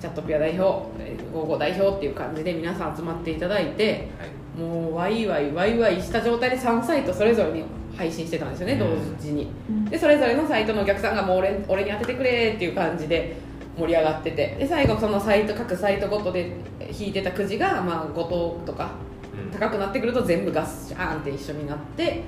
[0.00, 4.60] チャットピア代表えー55代表っていう感じで皆さん集まっていただいてはい。
[4.60, 7.64] もうワイワイワイワイした状態で3サイトそれぞれに
[7.96, 8.78] 配信してたんですよね、うん。
[8.78, 9.48] 同時に。
[9.68, 9.84] うん。
[9.86, 13.36] でそれぞれのサイトのお客さんがもう俺俺に当ててくれっていう感じで
[13.78, 16.52] 盛り上がっててで最後そのサイト各サイトごとで
[16.98, 18.92] 引いてたくじが、まあ、5等とか
[19.34, 19.50] うん。
[19.50, 22.22] 高くなってくると全部ガスシャーンって一緒になって、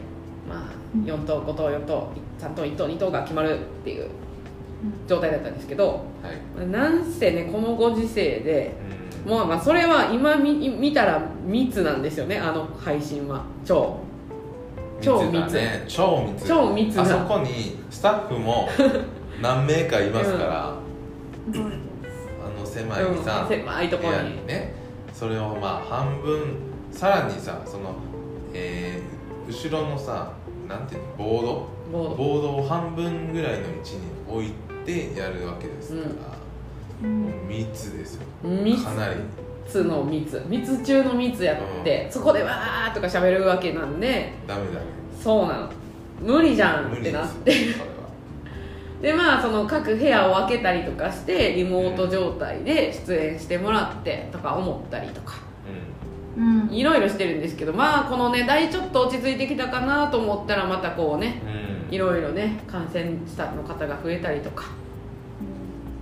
[0.48, 4.08] まあ、4等5等4等3等1等2等が決まるっていう
[5.06, 6.66] 状態だったんですけどはい。
[6.68, 8.74] なんせねこのご時世で
[9.24, 9.30] うん。
[9.30, 13.44] もうまあそれは今見見たら密なんですよねあの配信は。
[13.64, 14.00] 超。
[15.00, 15.84] 超密だね。
[15.86, 16.46] 超密。
[16.46, 17.02] 超密な。
[17.02, 18.68] あそこにスタッフも
[19.42, 20.74] 何名かいますから、
[21.52, 24.74] すごいあの狭いさ、うん狭いところにね。
[25.12, 26.56] それをまあ半分
[26.90, 27.94] さらにさその、
[28.54, 29.17] えー
[29.48, 30.30] 後ろのさ
[30.68, 31.16] なんていうの？
[31.16, 31.68] ボード？
[31.90, 32.56] ボード。
[32.56, 34.52] を半分ぐらいの位置に置い
[34.84, 36.36] てやるわけですから、
[37.02, 37.22] うん。
[37.22, 38.26] もう密ですよ。
[38.42, 38.84] 密？
[38.84, 39.14] かなり。
[39.64, 40.42] 密の密。
[40.48, 44.34] 密中の密やって、そこでわーとか喋るわけなんで。
[44.46, 44.72] ダメだ。
[44.74, 44.80] ね
[45.18, 45.70] そうなの。
[46.20, 47.12] 無理じゃん無理って。
[47.12, 47.98] なっですてそれは。
[49.00, 55.36] でまあその各部屋を開けたりとかしてリモート状態で出演してもらってとか思ったりとか。
[55.42, 55.47] うん
[56.70, 61.42] いろいろしてるんですけどまあこの値段ちょっと落ち着いてきたかなと思ったらまたこうね
[61.90, 61.94] うん。
[61.94, 64.66] いろいろね感染者の方が増えたりとか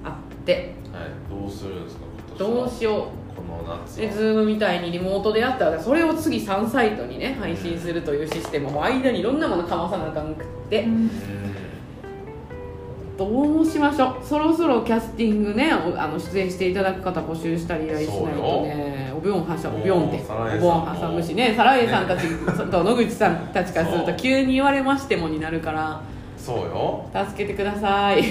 [0.05, 0.74] あって。
[0.93, 1.11] はい。
[1.30, 2.61] どうするんですか今年は。
[2.61, 10.93] どうしよこの夏うでは Zoom みたいにリモートでやったらそれを次3サイトにね配信するというシステムも間にいろんなものかまさなあかんくって、うん。
[10.93, 11.56] うん
[13.17, 14.25] どうしましょう。
[14.25, 20.19] そろそろキャスティングねおあの出演していただく方募集したり依頼しないとねお盆はしゃお盆って。
[20.19, 21.55] もうサラエおさん挟むしね。
[21.57, 22.29] サラエさんたち
[22.71, 26.03] と野口さんたちからすると急に言われましてもになるから。
[26.37, 27.09] そうよ。
[27.12, 28.23] 助けてください。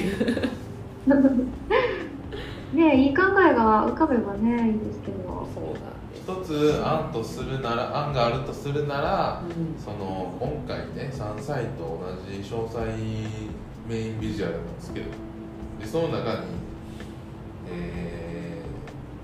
[2.73, 5.47] ねいい考えが浮かべばねいいですけど。
[5.53, 12.81] そうなんです一つ案とするなら案があるとするならうんその今回ね3サイト同じ詳細
[13.87, 15.05] メインビジュアルなんですけど
[15.79, 16.45] でその中に、
[17.69, 18.25] えー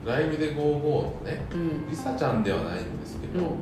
[0.05, 1.87] ライブで55のねうん。
[1.89, 3.55] リサちゃんではないんですけど、うん。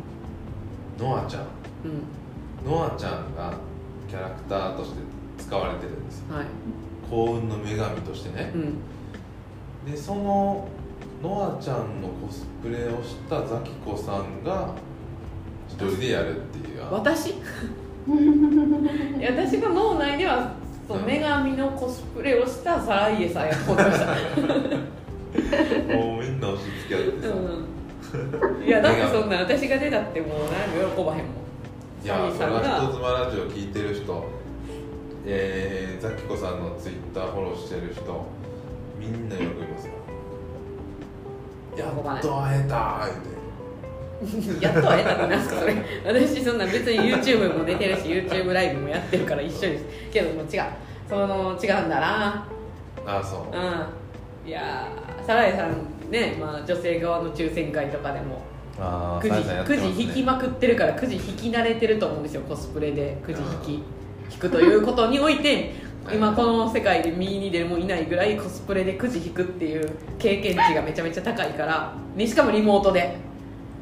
[0.98, 1.44] ノアちゃん。
[1.84, 2.72] うん。
[2.72, 3.54] ノアちゃんが
[4.08, 5.00] キャラクターとして
[5.38, 6.36] 使われてるんですよ。
[6.36, 6.46] はい。
[7.10, 8.52] 幸運の女神としてね。
[8.56, 9.92] うん。
[9.92, 10.68] でその
[11.22, 14.74] ノアちゃんのコスプレをしたザキコさんが
[15.68, 16.84] 一人でやるっていう。
[16.86, 17.32] 案私？
[18.10, 20.54] いや私が脳内では
[20.90, 24.08] その女神のコスプレをしたサライエさんやと思ました。
[25.96, 27.34] もうみんな押し付け合ってさ、
[28.18, 31.36] うん、いやだってそんな私が出たってもう何も喜ばへんもん。
[32.04, 34.40] いやそれは人妻ラジオ聞いてる人。
[35.28, 38.26] えー、ザキコさんのツイッターフォローしてる人。
[38.98, 39.94] みんな喜びますよ
[41.78, 43.39] やっと会えた言うて
[44.60, 45.76] やっと会えたってなんすかそれ。
[46.06, 50.64] 私そんな別に YouTube も出てるし YouTube ライブもやってるから一緒ですけどもう違う。
[51.08, 52.46] その違うんだな。
[53.06, 53.56] あそう。
[53.56, 54.50] うん。
[54.50, 58.42] いやーサラエさんね、まあ、女性側の抽選会とかでも
[59.20, 59.96] くじね。
[59.96, 63.18] じ引きまくってるからくじ引き慣れてると思うんですよコスプレで。
[63.26, 63.84] くじ引き
[64.34, 65.74] 引くということにおいて
[66.06, 71.94] はい 今この世界で右にでもいないぐらいコスプレでくじ引くっていう経験値がめちゃめちゃ高いから。
[72.16, 73.18] ねしかもリモートで。
[73.26, 73.29] あ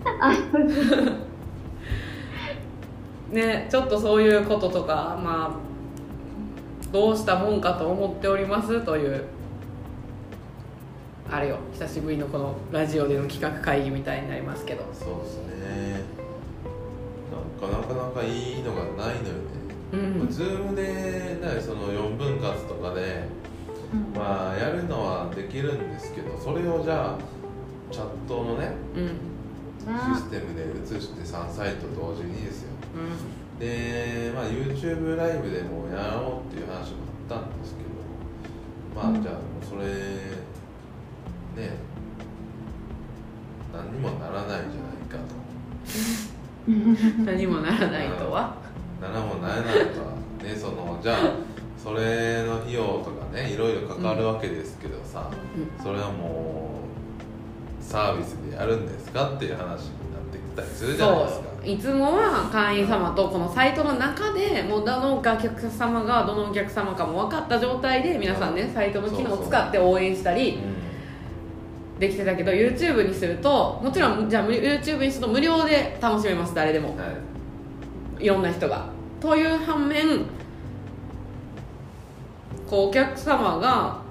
[3.31, 5.57] ねちょっとそういうこととかまあ
[6.91, 9.23] どうしたもんかと思っておりますという
[11.29, 14.85] あれよ久しぶりのこのラジオでの企画会議みたいになりますけど。
[14.93, 16.01] そうですね。
[17.59, 19.17] なんかなかなかいいのがないのよね、
[19.91, 20.29] うん。
[20.29, 23.27] ズームで、ね、その4分割とかで
[24.15, 27.17] まあやるのはできるんですけどそれをじゃあ
[27.91, 29.36] チャットのねうん
[29.87, 32.69] システムで移して3サイト同時にですよ。
[33.59, 36.97] で、まあ、YouTube ライブでもやろうっていう話も
[37.31, 39.23] あったんですけどまあうん。
[39.23, 39.85] じゃあもうそれ
[41.55, 41.77] ね
[43.73, 44.65] 何にもならないじゃない
[45.09, 45.35] かと。
[46.67, 47.25] うん。
[47.25, 48.55] 何もならないとは？
[49.01, 50.17] ならもならないとは。
[50.43, 51.33] ねそのじゃあ
[51.81, 56.76] それの費用とかねいろいろかかるわけですけどさ、うそれはもう
[57.87, 59.77] サービスでやるんですかっていう話になっ
[60.29, 61.47] てきたりするじゃないですか。
[61.63, 70.59] いつもは会員様とこのサイトの中でもうどのお客様がどのお客様かも分かった状態で皆さんねサイトの機能を使って応援したり
[71.97, 76.95] できてたけど YouTube にするともちろんじゃあ YouTube にすると無料で楽しめます誰でも。
[78.19, 78.25] い。
[78.25, 78.89] いろんな人が。
[79.21, 80.25] という反面
[82.69, 84.06] こうお客様が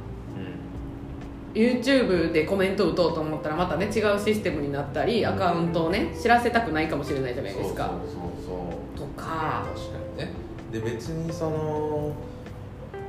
[1.57, 7.91] YouTube でコメント打とうと思ったらまたね違うシステムになったりアカウントをね知らせたくないかもしれないじゃないですか。
[8.05, 9.65] そうそうとか。
[9.75, 10.33] 確かにね。
[10.71, 12.15] で別にその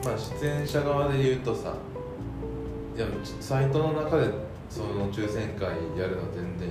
[0.05, 1.73] まあ出演者側で言うとさ
[2.95, 3.05] いや
[3.41, 4.29] サイトの中で
[4.69, 5.67] その抽選会
[5.99, 6.69] やるの全然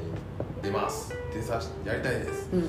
[0.62, 1.14] 出ます。
[1.32, 2.48] 出さしやりたいです。
[2.52, 2.62] うん。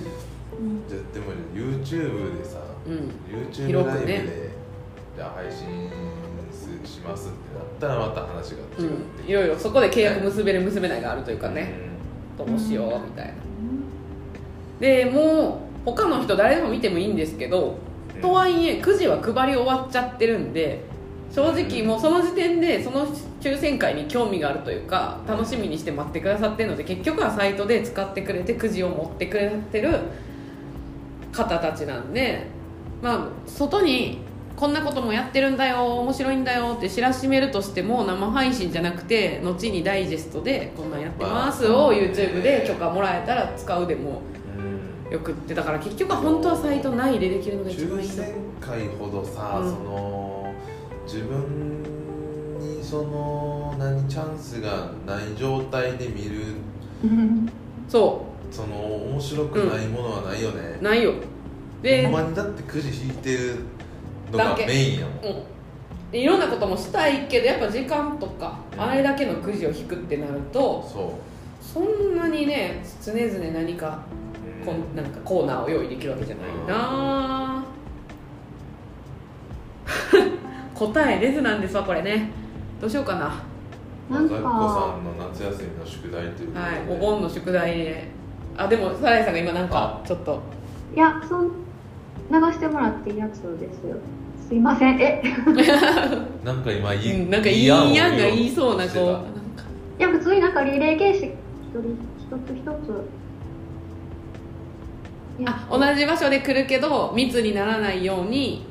[0.89, 3.11] じゃあでも YouTube でさうん。
[3.29, 4.49] YouTube ライブで、
[5.15, 5.89] じゃあ配信
[7.07, 8.91] ますってなったらまた話が違う
[9.23, 9.25] う。
[9.25, 11.73] ん、いろいろそこで契約結べる結べないがあるというかね、
[12.37, 13.33] どうしようみたいな。
[14.79, 17.77] でもう他の人誰でも見てもいいんですけど、
[18.15, 18.21] うん。
[18.21, 20.81] とはいえくじは配り終わっちゃってるんで
[21.31, 23.05] 正直もうその時点でその
[23.41, 29.99] 抽選会に興味があるというか楽しみにして待ってくださってるので結局はサイトで使ってくれてくじを持ってくれてる
[31.31, 32.47] 方たちなんで
[33.01, 34.19] まあ外に
[34.57, 44.23] こんなこともやってるんだよ面白いんだよって知らしめるとしても生配信じゃなくて後にダイジェストでこんなんやってますをまあ YouTube で許可もらえたら使うでも
[45.07, 45.13] うん。
[45.13, 45.53] よくって。
[45.53, 49.69] だから結局は本当はサイト内でできるのが一番抽いいの選会ほどさ、うん。
[49.69, 50.53] その
[51.05, 51.83] 自分
[52.59, 56.55] にその何チャンスがない状態で見る
[57.87, 61.13] そうその面白くないものはないよね、ないよ
[61.83, 62.11] でほん。
[62.13, 63.59] まにだってくじ引いてる
[64.31, 64.65] のがだけ。
[64.65, 65.15] メインやもん。
[65.15, 65.43] うん。
[66.11, 68.81] でいろんなこともしたいけどやっぱ時間とかうん。
[68.81, 71.19] あれだけのくじを引くってなるとそ
[71.61, 74.05] そんなにね常々何か
[74.61, 77.63] う、こんなんかコーナーを用意できるわけじゃないな。
[80.73, 82.31] 答え出ずなんですわこれね。
[82.79, 83.43] どうしようかな。
[84.09, 84.51] なんざっこか。
[84.51, 84.59] さ
[84.97, 86.81] んの夏休みの宿題ということで、はい。
[86.89, 88.07] お盆の宿題で。
[88.55, 90.39] あでもサライさんが今なんかちょっと。
[90.95, 91.51] いやそん
[92.29, 93.95] 流してもらっていいやつですよ。
[94.47, 95.01] すいません。
[95.01, 95.21] え？
[96.43, 99.27] なんか今いい、うんなんかいいやんがを言いそうなしてたこうなんか
[99.99, 101.31] いや普通になんかリレー形式一
[101.71, 101.85] 人一
[102.45, 102.55] つ。
[102.55, 102.89] 一つ
[105.43, 108.65] やあ同じ場所で来るけど密にならないように。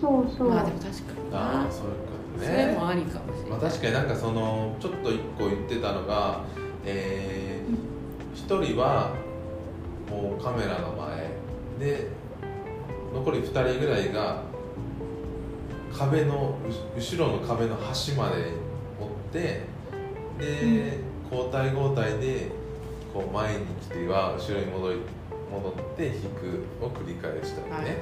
[0.00, 1.38] そうそう、まあでも確かにな。
[1.38, 1.98] ああそういうこ
[2.40, 6.40] とそねれもありかもしれまあ、ない、確かになんかそのちょっと一個言ってたのが
[6.84, 7.70] えー
[8.34, 9.10] 一人は
[10.10, 10.96] もうカメラの
[11.78, 12.08] 前で
[13.12, 14.42] 残り2人ぐらいが
[15.92, 16.58] 壁の
[16.96, 19.62] う後ろの壁の端まで追って
[20.38, 20.98] で、
[21.30, 22.48] 交代交代で
[23.12, 25.00] こう前に来ては後ろに戻り
[25.50, 28.00] 戻って引くを繰り返したりね、はいはいはい。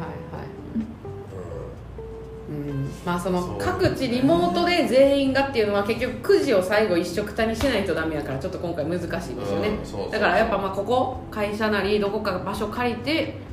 [2.51, 2.91] ううん。
[3.05, 10.13] まあその各地リモートで全員がっていうのは結局くじを最後一緒くたにしないとダメやからちょっと今回難しいですよね、うんそうそう。
[10.13, 13.48] だからやっぱまあここ会社なりどこか場所借りて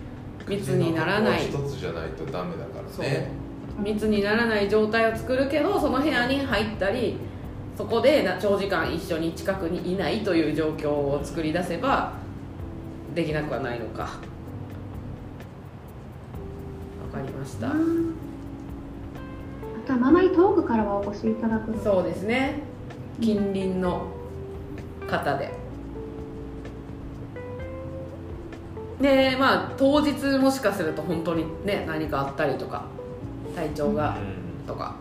[0.48, 1.42] 密にならない。
[1.42, 3.06] 一つじゃないとダメだからそう。
[3.06, 3.30] ね
[3.78, 7.18] 密にならない状態を作るけどその部屋に入ったり
[7.78, 12.14] そこでな長時間一緒に近くにいないという状況を作り出せば
[13.14, 14.04] できなくはないのか。
[14.04, 14.10] わ
[17.22, 18.16] かりました、うん
[19.86, 22.62] あとはあまり遠くからはお越しいただくのそうですね。
[23.22, 24.08] 近隣の
[25.08, 25.54] 方で
[29.02, 32.86] でまあ当日もしかすると本当にね何かあったりとか
[33.56, 34.22] 体調がう
[34.64, 34.68] ん。
[34.68, 34.96] とか。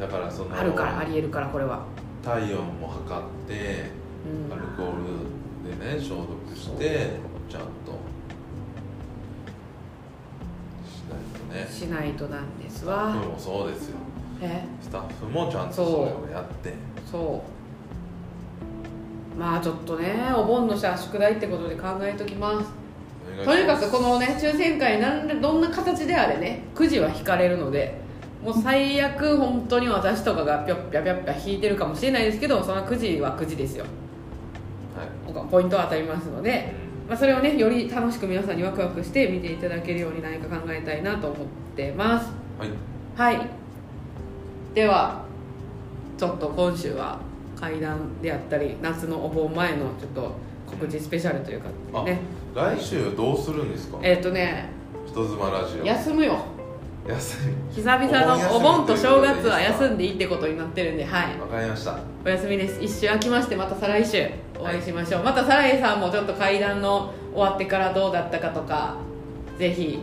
[0.00, 1.84] だからそのあるからありえるからこれは、
[2.24, 3.90] 体温も測って
[4.26, 4.52] うん。
[4.52, 7.10] アルコールでね消毒して
[7.48, 8.00] ちゃんと。
[10.88, 11.68] しないとね。
[11.70, 13.96] しないとなんですスタッわフもそうですよ。
[14.40, 14.64] え？
[14.80, 16.74] スタッフもちゃんとそれをやって。
[17.10, 17.44] そ
[19.36, 19.38] う。
[19.38, 22.70] まあちょっとねお盆のさ宿題ってことで考えときます
[23.44, 28.00] とにかくこのね抽選会なんでどんな形であれねくじは引かれるので
[28.42, 33.84] もう最悪本当に私とかがぴょっぴゃぴゃっぴゃ引いてるかもしれないですけどそのくじはくじですよ。
[34.96, 35.48] はい。
[35.48, 36.74] ポイントは当たりますので、
[37.08, 42.32] まあ、それをねより楽しく皆さんにワクワクして見ていただけるように何か考えたいなと思ってます。
[42.58, 43.36] はい。
[43.36, 43.48] はい。
[44.74, 45.24] では
[46.18, 47.20] ちょっと今週は
[47.56, 50.34] 階段であったり夏のお盆前のちょっと
[50.66, 52.20] 告知スペシャルというかね
[52.54, 53.98] 来週はどうするんですか？
[54.02, 54.68] えっ、とね
[55.06, 55.84] 人妻ラジオ。
[55.86, 56.38] 休むよ。
[57.08, 57.74] 休み。
[57.74, 61.38] 久々のお盆と正月は休んでいいってことになってるんではい。
[61.40, 61.98] わかりました。
[62.24, 62.82] お休みです。
[62.82, 64.28] 一週空きましてまた再来週
[64.60, 68.96] お会いしましょう、またサライさんもちょっと階段の終わってからどうだったかとか
[69.58, 70.00] ぜひ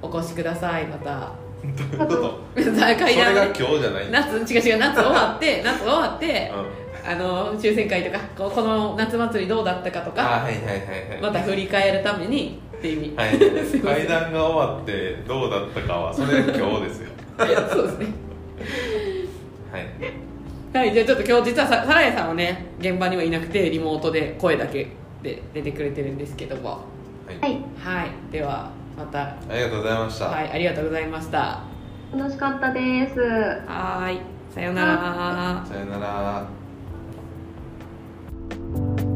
[0.00, 0.86] お越しください。
[0.86, 1.32] また。
[1.60, 2.38] どういうこと？
[2.54, 11.20] 階それが段今日じゃない夏違う違う夏終わって夏終わってうんあの抽選会とかこうこの夏祭りどうだったかとあかはいはいはいはい。
[11.22, 14.06] また振り返るためにっていう意味、はい すいません。
[14.06, 17.10] 階段が終わってどうだったかはそれ今日ですよ。
[17.70, 18.06] そうですね。
[19.72, 20.84] はい。
[20.84, 24.88] はいじゃあちょっと今日実はさサラヤさんはね現場にはいなくてリモートで声だけ
[25.22, 26.70] で出てくれてるんですけども。
[27.26, 27.50] はい、はい。
[27.78, 28.32] はい。
[28.32, 29.20] ではまた。
[29.22, 31.60] ありがとうございました、はいありがとうございました。
[32.14, 33.18] 楽しかったです。
[33.66, 34.20] はーい。
[34.54, 35.64] さようなら。
[35.66, 36.57] さよなら
[38.74, 39.07] you